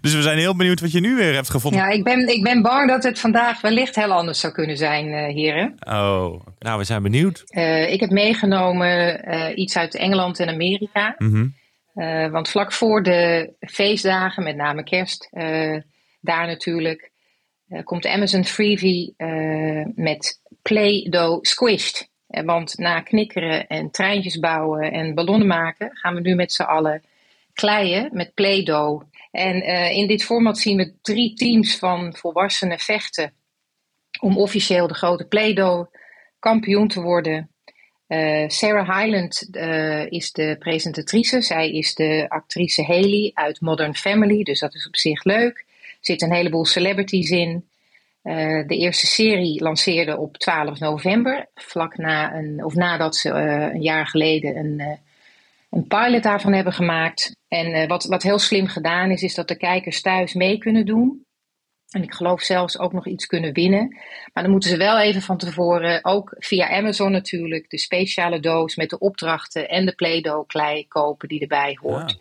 [0.00, 1.80] Dus we zijn heel benieuwd wat je nu weer hebt gevonden.
[1.80, 5.06] Ja, ik ben, ik ben bang dat het vandaag wellicht heel anders zou kunnen zijn,
[5.06, 5.74] eh, heren.
[5.80, 7.42] Oh, nou, we zijn benieuwd.
[7.46, 11.14] Eh, ik heb meegenomen eh, iets uit Engeland en Amerika.
[11.18, 11.46] Mhm.
[11.94, 15.76] Eh, want vlak voor de feestdagen, met name kerst, eh,
[16.20, 17.10] daar natuurlijk,
[17.68, 22.10] eh, komt Amazon Freebie eh, met Play-Doh Squished.
[22.26, 27.02] Want na knikkeren en treintjes bouwen en ballonnen maken, gaan we nu met z'n allen
[27.52, 29.02] kleien met Play-Doh.
[29.30, 29.62] En
[29.94, 33.32] in dit format zien we drie teams van volwassenen vechten
[34.20, 35.86] om officieel de grote Play-Doh
[36.38, 37.51] kampioen te worden.
[38.06, 41.40] Eh, Sarah Hyland eh, is de presentatrice.
[41.40, 45.58] Zij is de actrice Haley uit Modern Family, dus dat is op zich leuk.
[45.58, 47.70] Er zitten een heleboel celebrities in.
[48.22, 53.82] Eh, de eerste serie lanceerde op 12 november, vlak na een, of nadat ze een
[53.82, 54.98] jaar geleden een,
[55.70, 57.36] een pilot daarvan hebben gemaakt.
[57.48, 61.24] En wat, wat heel slim gedaan is, is dat de kijkers thuis mee kunnen doen.
[61.92, 63.96] En ik geloof zelfs ook nog iets kunnen winnen.
[64.32, 68.76] Maar dan moeten ze wel even van tevoren, ook via Amazon natuurlijk, de speciale doos
[68.76, 72.18] met de opdrachten en de Play-Doh klei kopen die erbij hoort.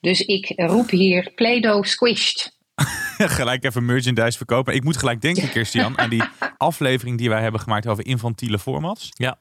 [0.00, 2.56] Dus ik roep hier Play-Doh squished.
[3.38, 4.74] gelijk even merchandise verkopen.
[4.74, 6.22] Ik moet gelijk denken, Christian, aan die
[6.56, 9.08] aflevering die wij hebben gemaakt over infantiele formats.
[9.12, 9.38] Ja.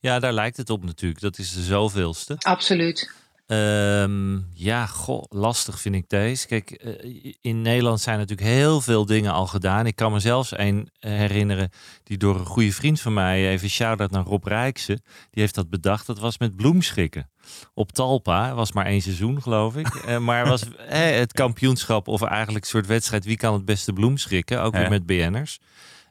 [0.00, 1.20] Ja, daar lijkt het op natuurlijk.
[1.20, 2.34] Dat is de zoveelste.
[2.38, 3.12] Absoluut.
[3.48, 6.46] Ehm, ja, goh, lastig vind ik deze.
[6.46, 9.86] Kijk, eh, in Nederland zijn natuurlijk heel veel dingen al gedaan.
[9.86, 11.70] Ik kan me zelfs een herinneren
[12.02, 15.70] die door een goede vriend van mij, even shout-out naar Rob Rijkse, die heeft dat
[15.70, 16.06] bedacht.
[16.06, 17.30] Dat was met bloemschikken.
[17.74, 19.94] Op Talpa, was maar één seizoen geloof ik.
[19.94, 20.64] Eh, maar was
[21.20, 24.62] het kampioenschap of eigenlijk een soort wedstrijd wie kan het beste bloemschikken.
[24.62, 25.58] Ook weer met BN'ers.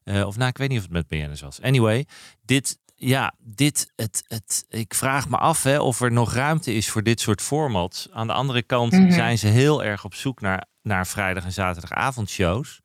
[0.03, 1.61] Eh, of nou, ik weet niet of het met BN'ers was.
[1.61, 2.05] Anyway,
[2.45, 6.89] dit, ja, dit, het, het, ik vraag me af hè, of er nog ruimte is
[6.89, 8.08] voor dit soort formats.
[8.12, 9.12] Aan de andere kant Mhm.
[9.12, 12.82] zijn ze heel erg op zoek naar, naar vrijdag- en zaterdagavondshows.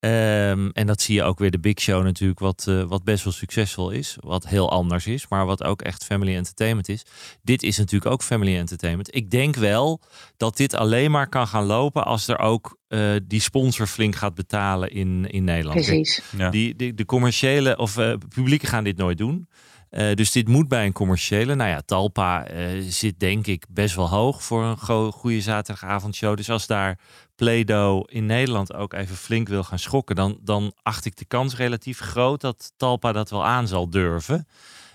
[0.00, 3.24] Ehm, en dat zie je ook weer de Big Show natuurlijk, wat, eh, wat best
[3.24, 4.16] wel succesvol is.
[4.20, 7.02] Wat heel anders is, maar wat ook echt family entertainment is.
[7.42, 9.14] Dit is natuurlijk ook family entertainment.
[9.14, 10.00] Ik denk wel
[10.36, 14.34] dat dit alleen maar kan gaan lopen als er ook eh, die sponsor flink gaat
[14.34, 15.84] betalen in, in Nederland.
[15.84, 16.22] Precies.
[16.36, 16.50] Ja.
[16.50, 19.48] die, die, de commerciële of eh publieken gaan dit nooit doen.
[19.90, 21.54] Eh, dus dit moet bij een commerciële.
[21.54, 26.36] Nou ja, Talpa eh, zit denk ik best wel hoog voor een go- goede zaterdagavondshow.
[26.36, 26.98] Dus als daar
[27.36, 31.56] Play-Doh in Nederland ook even flink wil gaan schokken, dan, dan acht ik de kans
[31.56, 34.46] relatief groot dat Talpa dat wel aan zal durven.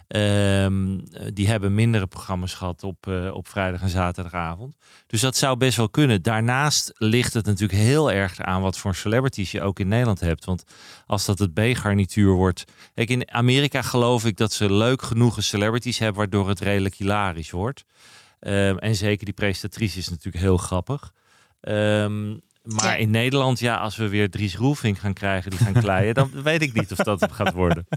[0.08, 4.76] Ehm, eh, die hebben mindere programma's gehad op, eh, op vrijdag en zaterdagavond.
[5.08, 6.22] Dus dat zou best wel kunnen.
[6.22, 10.46] Daarnaast ligt het natuurlijk heel erg aan wat voor celebrities je ook in Nederland hebt.
[10.46, 10.64] Want
[11.06, 12.64] als dat het B-garnituur wordt.
[12.94, 17.52] Kijk, in Amerika geloof ik dat ze leuk genoeg celebrities hebben, waardoor het redelijk hilarisch
[17.52, 17.86] wordt.
[18.40, 21.14] Ehm, en zeker die presentatrice is natuurlijk heel grappig.
[21.62, 22.96] Ehm, maar Ja.
[22.96, 26.62] in Nederland, ja, als we weer Dries Roelvink gaan krijgen die gaan kleien, dan weet
[26.62, 27.88] ik niet of dat het gaat worden.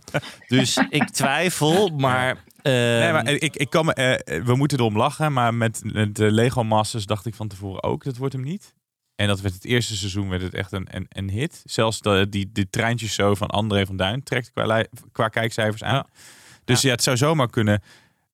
[0.49, 2.29] Dus ik twijfel, maar.
[2.63, 5.81] ehm, Nee, maar ik, ik kan me, eh, we moeten erom lachen, maar met
[6.13, 8.75] de Lego Masters dacht ik van tevoren ook, dat wordt hem niet.
[9.15, 11.63] En dat werd het eerste seizoen werd het echt een, een, een hit.
[11.65, 14.53] Zelfs de, die, die treintjeshow van André van Duin trekt
[15.13, 15.95] qua, kijkcijfers aan.
[15.95, 16.07] Ja.
[16.65, 16.91] Dus ja.
[16.91, 17.83] het zou zomaar kunnen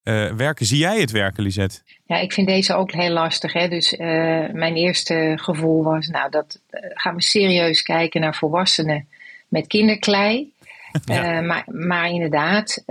[0.03, 0.67] eh, werken.
[0.67, 1.81] Zie jij het werken, Lisette?
[2.07, 3.53] Ja, ik vind deze ook heel lastig.
[3.53, 3.69] Hè?
[3.69, 4.09] Dus eh,
[4.53, 9.09] mijn eerste gevoel was, nou, dat eh, gaan we serieus kijken naar volwassenen
[9.49, 10.51] met kinderklei.
[11.05, 11.41] Ja.
[11.41, 12.83] Maar, maar inderdaad,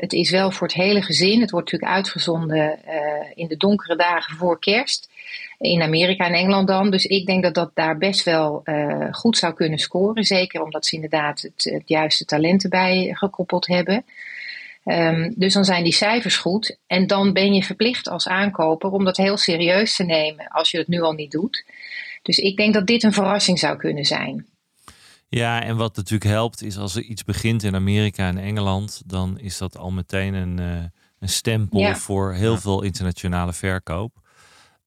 [0.00, 1.40] het is wel voor het hele gezin.
[1.40, 2.78] Het wordt natuurlijk uitgezonden
[3.34, 5.08] in de donkere dagen voor kerst.
[5.58, 6.90] In Amerika en Engeland dan.
[6.90, 8.62] Dus ik denk dat dat daar best wel
[9.10, 10.24] goed zou kunnen scoren.
[10.24, 14.04] Zeker omdat ze inderdaad het, het juiste talent erbij gekoppeld hebben.
[14.84, 16.78] Ehm, dus dan zijn die cijfers goed.
[16.86, 20.78] En dan ben je verplicht als aankoper om dat heel serieus te nemen als je
[20.78, 21.64] het nu al niet doet.
[22.22, 24.46] Dus ik denk dat dit een verrassing zou kunnen zijn.
[25.28, 29.38] Ja, en wat natuurlijk helpt is als er iets begint in Amerika en Engeland, dan
[29.38, 30.84] is dat al meteen een, eh,
[31.18, 31.96] een stempel Ja.
[31.96, 34.16] voor heel veel internationale verkoop.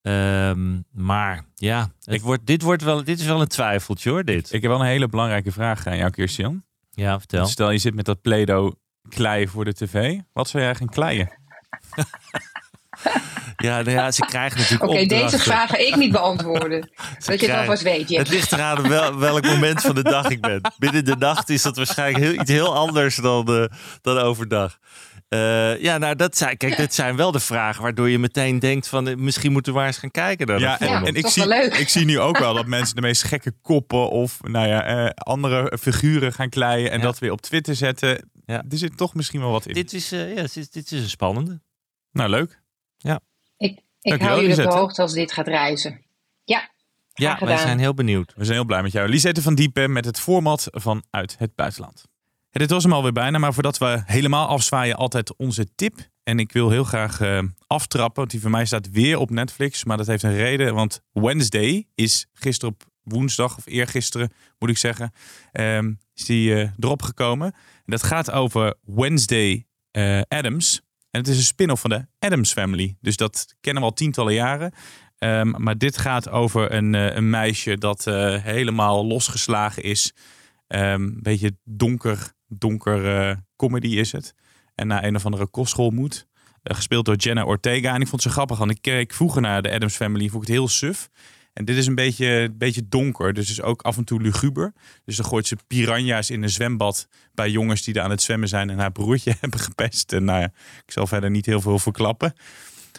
[0.01, 4.23] Ehm, maar ja, het Ik- wordt, dit, wordt wel, dit is wel een twijfeltje hoor,
[4.25, 4.53] dit.
[4.53, 6.63] Ik heb wel een hele belangrijke vraag aan jou, Christian.
[6.91, 7.45] ja, vertel.
[7.45, 8.71] Stel, je zit met dat Play-Doh
[9.09, 10.19] klei voor de tv.
[10.33, 11.31] Wat zou jij gaan kleien?
[13.57, 15.39] Ja, nou ja, ze krijgen Oké, natuurlijk deze opdrachten.
[15.51, 16.79] vraag ga ik niet beantwoorden.
[16.79, 16.89] dat
[17.25, 18.09] je het krijgen- alvast weet.
[18.09, 20.61] Het ligt eraan wel, welk moment van de dag ik ben.
[20.77, 23.65] Binnen de nacht is dat waarschijnlijk heel, iets heel anders dan, eh,
[24.01, 24.77] dan overdag.
[25.29, 28.87] Eh, ja, nou, dat zijn, kijk, dat zijn wel de vragen waardoor je meteen denkt
[28.87, 31.73] van eh, misschien moeten we maar eens gaan kijken naar Ja, en, ik, zie, leuk.
[31.77, 35.09] ik zie nu ook wel dat mensen de meest gekke koppen of nou ja, eh,
[35.13, 37.03] andere figuren gaan kleien en Ja.
[37.03, 38.29] dat weer op Twitter zetten.
[38.45, 38.63] Ja.
[38.69, 39.73] Er zit toch misschien wel wat in.
[39.73, 41.61] Dit is, eh, ja, dit is, dit is een spannende.
[42.11, 42.61] Nou, leuk.
[43.57, 46.01] Ik, ik Dankjewel, hou jullie op de hoogte als dit gaat reizen.
[46.43, 46.69] Ja,
[47.13, 48.33] Ja, wij zijn heel benieuwd.
[48.35, 49.09] We zijn heel blij met jou.
[49.09, 52.05] Lisette van Diepen met het format van Uit het Buitenland.
[52.49, 56.09] Ja, dit was hem alweer bijna, maar voordat we helemaal afzwaaien, altijd onze tip.
[56.23, 59.83] En ik wil heel graag eh, aftrappen, want die van mij staat weer op Netflix.
[59.83, 64.77] Maar dat heeft een reden, want Wednesday is gisteren op woensdag, of eergisteren moet ik
[64.77, 65.11] zeggen,
[65.51, 67.47] ehm, is die eh, erop gekomen.
[67.53, 70.81] En dat gaat over Wednesday eh, Adams.
[71.09, 72.95] En het is een spin-off van de Adams Family.
[73.01, 74.73] Dus dat kennen we al tientallen jaren.
[75.17, 78.05] Ehm, maar dit gaat over een, eh, een meisje dat
[78.41, 80.13] helemaal losgeslagen is.
[80.67, 84.33] Ehm, een beetje donker, donker comedy is het.
[84.75, 86.27] En naar een of andere kostschool moet.
[86.63, 87.93] Gespeeld door Jenna Ortega.
[87.93, 90.29] En ik vond ze grappig, want ik keek vroeger naar de Adams Family.
[90.29, 91.09] Vond ik het heel suf.
[91.53, 94.73] En dit is een beetje, een beetje donker, dus is ook af en toe luguber.
[95.05, 98.47] Dus dan gooit ze piranha's in een zwembad bij jongens die er aan het zwemmen
[98.49, 100.13] zijn en haar broertje hebben gepest.
[100.13, 100.51] En nou ja,
[100.85, 102.33] ik zal verder niet heel veel verklappen.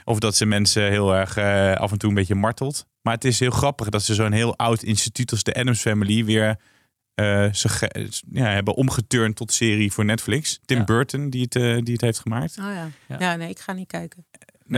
[0.04, 2.86] Of dat ze mensen heel erg eh, af en toe een beetje martelt.
[3.02, 6.24] Maar het is heel grappig dat ze zo'n heel oud instituut als de Adams Family
[6.24, 6.56] weer
[7.14, 10.58] eh, ze ge- ja, hebben omgeturnd tot serie voor Netflix.
[10.64, 10.84] Tim Ja.
[10.84, 12.58] Burton die het, eh, die het heeft gemaakt.
[12.58, 12.90] Oh ja.
[13.08, 13.16] Ja.
[13.18, 13.36] ja.
[13.36, 14.26] nee, ik ga niet kijken.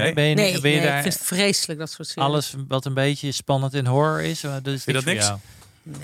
[0.02, 2.28] Nee, Ben je, Nee, ben je nee, ik vind het vreselijk dat soort series.
[2.28, 4.44] alles wat een beetje spannend en horror is?
[4.44, 5.38] is Vind je niks dat voor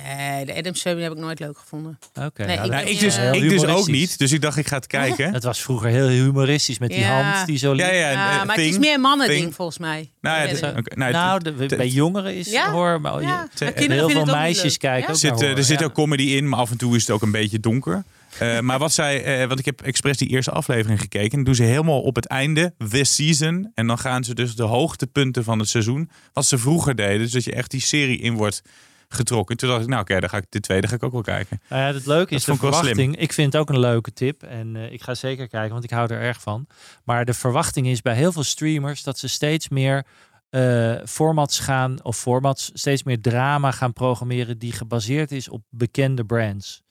[0.05, 1.99] Nee, de Adams Family heb ik nooit leuk gevonden.
[2.15, 2.45] Oké.
[2.45, 4.19] Nee, nou, ik is dus, eh, ik dus ook niet.
[4.19, 5.33] Dus ik dacht, ik ga het kijken.
[5.35, 7.23] Het was vroeger heel humoristisch met die Ja.
[7.23, 7.87] hand die zo liep.
[7.87, 9.55] Ja, ja, Ja, eh, maar het is meer een mannending Thing.
[9.55, 10.11] volgens mij.
[10.21, 12.71] Nou ja, nou, Nou, de- bij jongeren is Ja?
[12.73, 15.09] horror, maar ja, heel veel meisjes kijken Ja?
[15.13, 17.11] ook zit, naar horror, er zit ook comedy in, maar af en toe is het
[17.11, 18.05] ook een beetje donker.
[18.39, 21.39] Eh, maar wat zij, eh, want ik heb expres die eerste aflevering gekeken.
[21.39, 23.71] En doen ze helemaal op het einde, this season.
[23.75, 27.19] En dan gaan ze dus de hoogtepunten van het seizoen, wat ze vroeger deden.
[27.19, 28.63] Dus dat je echt die serie in wordt
[29.09, 29.57] getrokken.
[29.57, 31.61] Toen dacht ik, nou oké, dan ga ik de tweede ga ik ook wel kijken.
[31.69, 33.17] Nou ja, het leuke is Dat de ik verwachting.
[33.17, 34.43] Ik vind het ook een leuke tip.
[34.43, 36.67] En eh, ik ga zeker kijken, want ik hou er erg van.
[37.05, 40.07] Maar de verwachting is bij heel veel streamers dat ze steeds meer
[40.51, 46.25] eh, formats gaan, of formats, steeds meer drama gaan programmeren die gebaseerd is op bekende
[46.25, 46.83] brands.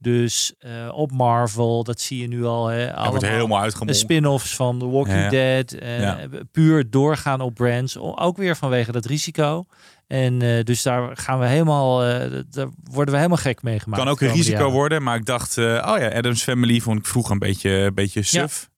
[0.00, 2.66] Dus eh, op Marvel, dat zie je nu al.
[2.66, 5.28] Hè, Hij wordt allemaal helemaal de spin-offs van The Walking Ja.
[5.28, 5.72] Dead.
[5.72, 6.28] eh, Ja.
[6.52, 7.96] Puur doorgaan op brands.
[7.98, 9.66] Ook weer vanwege dat risico.
[10.06, 11.98] En eh, dus daar gaan we helemaal,
[12.50, 14.02] daar worden we helemaal gek mee gemaakt.
[14.02, 14.72] Kan ook een risico jaren.
[14.72, 15.64] worden, maar ik dacht, oh
[15.98, 18.68] ja, Adams Family vond ik vroeger een beetje, een beetje suf.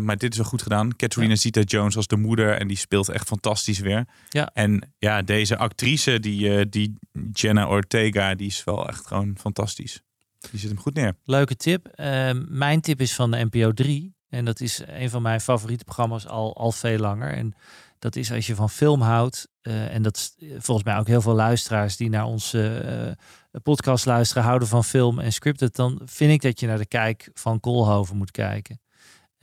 [0.00, 0.96] Maar dit is wel goed gedaan.
[0.96, 4.04] Catherine Zeta-Jones als de moeder en die speelt echt fantastisch weer.
[4.28, 4.50] Ja.
[4.52, 6.94] En ja, deze actrice, die, die
[7.32, 10.02] Jenna Ortega, die is wel echt gewoon fantastisch.
[10.50, 11.16] Die zit hem goed neer.
[11.24, 11.86] Leuke tip.
[11.86, 14.14] Ehm, mijn tip is van de NPO 3.
[14.28, 17.32] En dat is een van mijn favoriete programma's al, al veel langer.
[17.32, 17.54] En
[17.98, 19.48] dat is als je van film houdt.
[19.60, 23.60] eh, en dat is eh, volgens mij ook heel veel luisteraars die naar onze eh,
[23.62, 25.74] podcast luisteren, houden van film en scripted.
[25.74, 28.80] Dan vind ik dat je naar de kijk van Koolhoven moet kijken.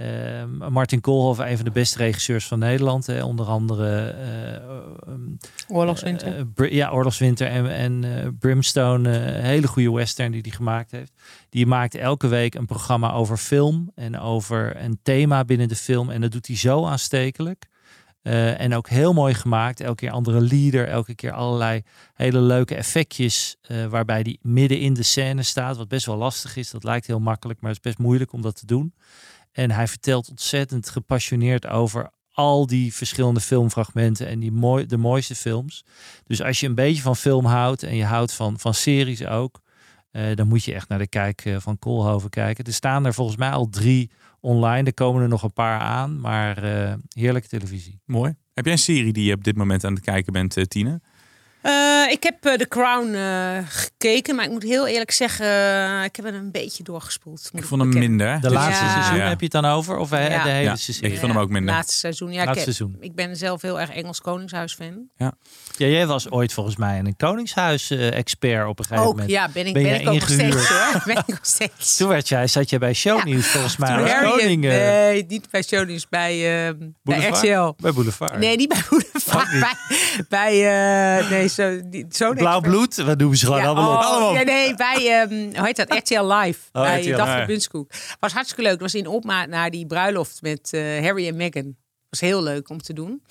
[0.02, 3.06] Ehm, Martin Koolhoven, een van de beste regisseurs van Nederland.
[3.06, 5.22] Hè, onder andere eh, ehm,
[5.68, 6.38] Oorlogswinter.
[6.38, 9.18] eh, Br- ja, Oorlogswinter en, en eh, Brimstone.
[9.20, 11.12] eh, hele goede western die hij gemaakt heeft.
[11.50, 16.10] Die maakt elke week een programma over film en over een thema binnen de film.
[16.10, 17.70] En dat doet hij zo aanstekelijk.
[18.22, 19.80] Eh, en ook heel mooi gemaakt.
[19.80, 20.88] Elke keer andere leader.
[20.88, 21.82] Elke keer allerlei
[22.14, 23.56] hele leuke effectjes.
[23.62, 25.78] eh, waarbij die midden in de scène staat.
[25.78, 26.72] Wat best wel lastig is.
[26.72, 27.62] Dat lijkt heel makkelijk.
[27.62, 28.94] Maar het is best moeilijk om dat te doen.
[29.52, 34.28] En hij vertelt ontzettend gepassioneerd over al die verschillende filmfragmenten.
[34.28, 35.86] En die mooi, de mooiste films.
[36.24, 37.84] Dus als je een beetje van film houdt.
[37.84, 39.62] En je houdt van, van series ook.
[40.12, 42.66] eh, dan moet je echt naar de kijk eh, van Koolhoven kijken.
[42.66, 44.84] Er staan er volgens mij al drie online.
[44.84, 46.20] Er komen er nog een paar aan.
[46.20, 48.00] Maar eh, heerlijke televisie.
[48.06, 48.36] Mooi.
[48.54, 51.02] Heb jij een serie die je op dit moment aan het kijken bent, Tine?
[51.62, 55.46] Eh, ik heb eh, The Crown eh, gekeken, maar ik moet heel eerlijk zeggen,
[56.04, 57.50] ik heb er een beetje doorgespoeld.
[57.54, 58.42] Ik vond hem minder.
[58.42, 58.92] De laatste Ja.
[59.04, 59.98] seizoen heb je het dan over?
[59.98, 60.18] Of Ja.
[60.44, 61.10] de hele Ja, seizoen?
[61.12, 61.74] ik vond hem ook minder.
[61.74, 62.32] Laatste seizoen.
[62.32, 62.98] Ja, Laatste ik, seizoen.
[63.00, 65.10] ik ben zelf heel erg Engels Koningshuis-fan.
[65.18, 65.34] Ja,
[65.78, 69.30] jij was ooit volgens mij een Koningshuis-expert op een gegeven Ook, moment.
[69.32, 70.54] ja, ben ik, Ben ik ook nog ingehuurd?
[70.64, 71.02] steeds hoor.
[71.14, 71.98] Ben ik nog steeds.
[71.98, 74.62] Toen werd jij, zat jij bij Shownieuws volgens mij als Harry- koning.
[74.62, 76.34] nee, niet bij Shownieuws, bij,
[76.68, 77.38] eh bij Boulevard?
[77.38, 77.74] RTL.
[77.84, 78.38] Bij Boulevard.
[78.38, 79.52] Nee, niet bij Boulevard.
[79.54, 79.60] Niet.
[80.30, 82.62] Bij, bij eh, die, zo'n Blauw expert.
[82.62, 84.00] bloed, wat doen ze gewoon Ja, allemaal op.
[84.00, 84.36] oh, Allemaal op.
[84.36, 85.94] ja, nee, bij, ehm, hoe heet dat?
[86.04, 86.60] RTL Live.
[86.72, 87.46] Oh, bij RTL, Daphne.
[87.46, 87.92] Bunskoek.
[88.20, 88.72] Was hartstikke leuk.
[88.72, 91.76] Het was in opmaat naar die bruiloft met eh, Harry en Meghan.
[92.10, 93.24] Was heel leuk om te doen.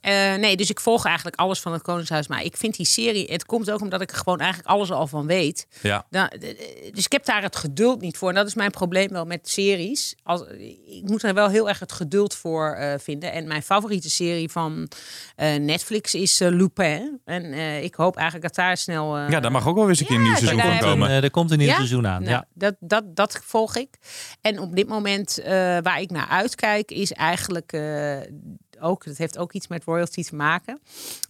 [0.00, 2.26] Eh, nee, dus ik volg eigenlijk alles van het Koningshuis.
[2.28, 5.06] Maar ik vind die serie, het komt ook omdat ik er gewoon eigenlijk alles al
[5.06, 5.66] van weet.
[5.82, 6.06] Ja.
[6.10, 6.54] D-
[6.94, 8.28] dus ik heb daar het geduld niet voor.
[8.28, 10.14] En dat is mijn probleem wel met series.
[10.22, 10.40] Als,
[10.86, 13.32] ik moet er wel heel erg het geduld voor eh, vinden.
[13.32, 14.88] En mijn favoriete serie van
[15.36, 17.20] eh, Netflix is eh, Lupin.
[17.24, 19.16] En eh, ik hoop eigenlijk dat daar snel...
[19.16, 21.08] eh, ja, daar mag ook wel eens een keer een nieuw seizoen daar van komen.
[21.08, 21.74] En, eh, er komt een nieuw Ja?
[21.74, 22.22] seizoen aan.
[22.22, 22.46] Nou, ja.
[22.54, 23.96] dat, dat, dat volg ik.
[24.40, 28.16] En op dit moment eh, waar ik naar uitkijk is eigenlijk eh,
[28.80, 30.80] ook, dat heeft ook iets met royalty te maken,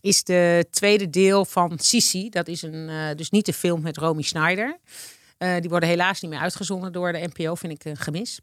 [0.01, 2.28] is de tweede deel van Sisi.
[2.28, 4.78] Dat is een, eh, dus niet de film met Romy Schneider.
[5.38, 8.40] Eh, die worden helaas niet meer uitgezonden door de NPO, vind ik een gemis.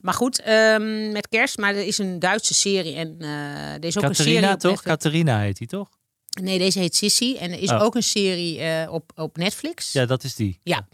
[0.00, 1.58] Maar goed, ehm, met kerst.
[1.58, 4.50] Maar er is een Duitse serie en er is ook een serie toch?
[4.50, 4.82] Netflix.
[4.82, 5.88] Catharina heet die, toch?
[6.40, 7.36] Nee, deze heet Sissy.
[7.40, 7.82] En er is Oh.
[7.82, 9.92] ook een serie eh, op, op Netflix.
[9.92, 10.58] Ja, dat is die.
[10.62, 10.86] Ja,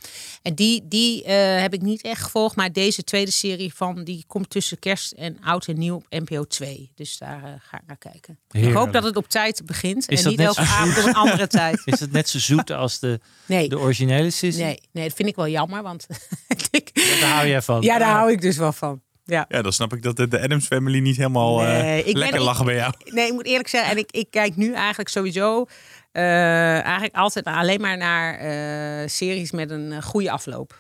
[0.43, 2.57] en die, die eh, heb ik niet echt gevolgd.
[2.57, 6.45] Maar deze tweede serie van die komt tussen kerst en oud en nieuw op NPO
[6.45, 6.91] 2.
[6.95, 8.39] Dus daar eh, ga ik naar kijken.
[8.51, 10.09] Ik hoop dat het op tijd begint.
[10.11, 11.83] Is en niet elke avond op een andere tijd.
[11.85, 14.61] Is het net zo zoet als de, Nee, de originele Sissy?
[14.63, 15.83] nee, nee, dat vind ik wel jammer.
[15.83, 16.07] Want
[16.71, 17.83] ik, Daar hou jij van.
[17.83, 19.01] ja, daar hou ik dus wel van.
[19.31, 19.45] Ja.
[19.49, 22.65] Ja, dan snap ik dat de, Adams Family niet helemaal eh, ben- lekker ik- lachen
[22.65, 22.93] bij jou.
[23.05, 23.91] Nee, ik moet eerlijk zeggen.
[23.91, 25.67] En ik, ik kijk nu eigenlijk sowieso
[26.13, 30.79] eh, eigenlijk altijd alleen maar naar eh, series met een goede afloop.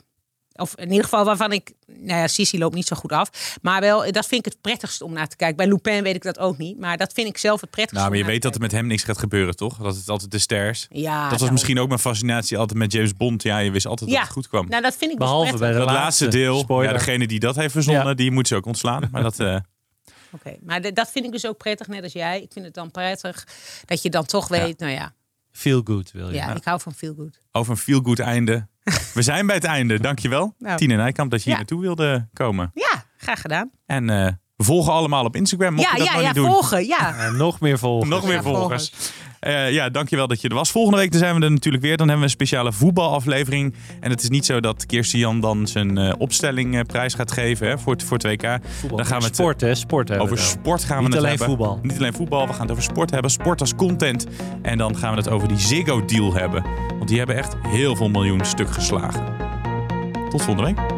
[0.58, 3.56] Of in ieder geval waarvan ik, nou ja, Sissy loopt niet zo goed af.
[3.62, 5.56] Maar wel, dat vind ik het prettigst om naar te kijken.
[5.56, 6.78] Bij Lupin weet ik dat ook niet.
[6.78, 7.98] Maar dat vind ik zelf het prettigst.
[8.00, 9.76] Nou, maar je weet dat er met hem niks gaat gebeuren, toch?
[9.76, 10.86] Dat het altijd de sters.
[10.90, 11.52] Ja, dat was daarom.
[11.52, 13.42] misschien ook mijn fascinatie altijd met James Bond.
[13.42, 14.16] Ja, je wist altijd Ja.
[14.16, 14.68] dat het goed kwam.
[14.68, 15.60] Nou, dat vind ik dus Behalve prettig.
[15.60, 16.92] bij de dat laatste, deel, spoiler.
[16.92, 18.14] ja, degene die dat heeft verzonnen, Ja.
[18.14, 19.08] die moet ze ook ontslaan.
[19.10, 19.56] Maar dat, eh,
[20.32, 22.40] Oké, maar de- dat vind ik dus ook prettig, net als jij.
[22.42, 23.46] Ik vind het dan prettig
[23.84, 25.12] dat je dan toch weet, nou ja,
[25.58, 26.34] Feel good wil je.
[26.34, 27.40] ja, ik hou van feel good.
[27.52, 28.68] over een feel-good einde.
[29.14, 30.54] We zijn bij het einde, dankjewel.
[30.58, 30.76] Nou.
[30.76, 32.70] Tine Nijkamp dat je hier naartoe wilde komen.
[32.74, 33.70] Ja, graag gedaan.
[33.86, 36.36] En eh, we volgen allemaal op Instagram, mocht ja, je dat ja, nog ja, niet
[36.36, 36.46] doen.
[36.46, 37.16] volgen, ja.
[37.18, 38.08] En nog meer volgen.
[38.08, 38.92] Nog meer Ja, volgers.
[39.40, 40.70] Eh, ja, dankjewel dat je er was.
[40.70, 41.96] Volgende week dan zijn we er natuurlijk weer.
[41.96, 43.74] Dan hebben we een speciale voetbalaflevering.
[44.00, 47.32] En het is niet zo dat Kirsten Jan dan zijn eh, opstelling eh, prijs gaat
[47.32, 48.42] geven hè, voor, het, voor het WK.
[48.42, 49.74] Dan gaan we het sport, hè?
[49.74, 51.56] Sport hebben over we sport gaan we Niet het alleen hebben.
[51.56, 51.78] voetbal.
[51.82, 53.30] Niet alleen voetbal, we gaan het over sport hebben.
[53.30, 54.26] Sport als content.
[54.62, 56.64] En dan gaan we het over die Ziggo deal hebben.
[56.96, 59.24] Want die hebben echt heel veel miljoen stuk geslagen.
[60.30, 60.97] Tot volgende week.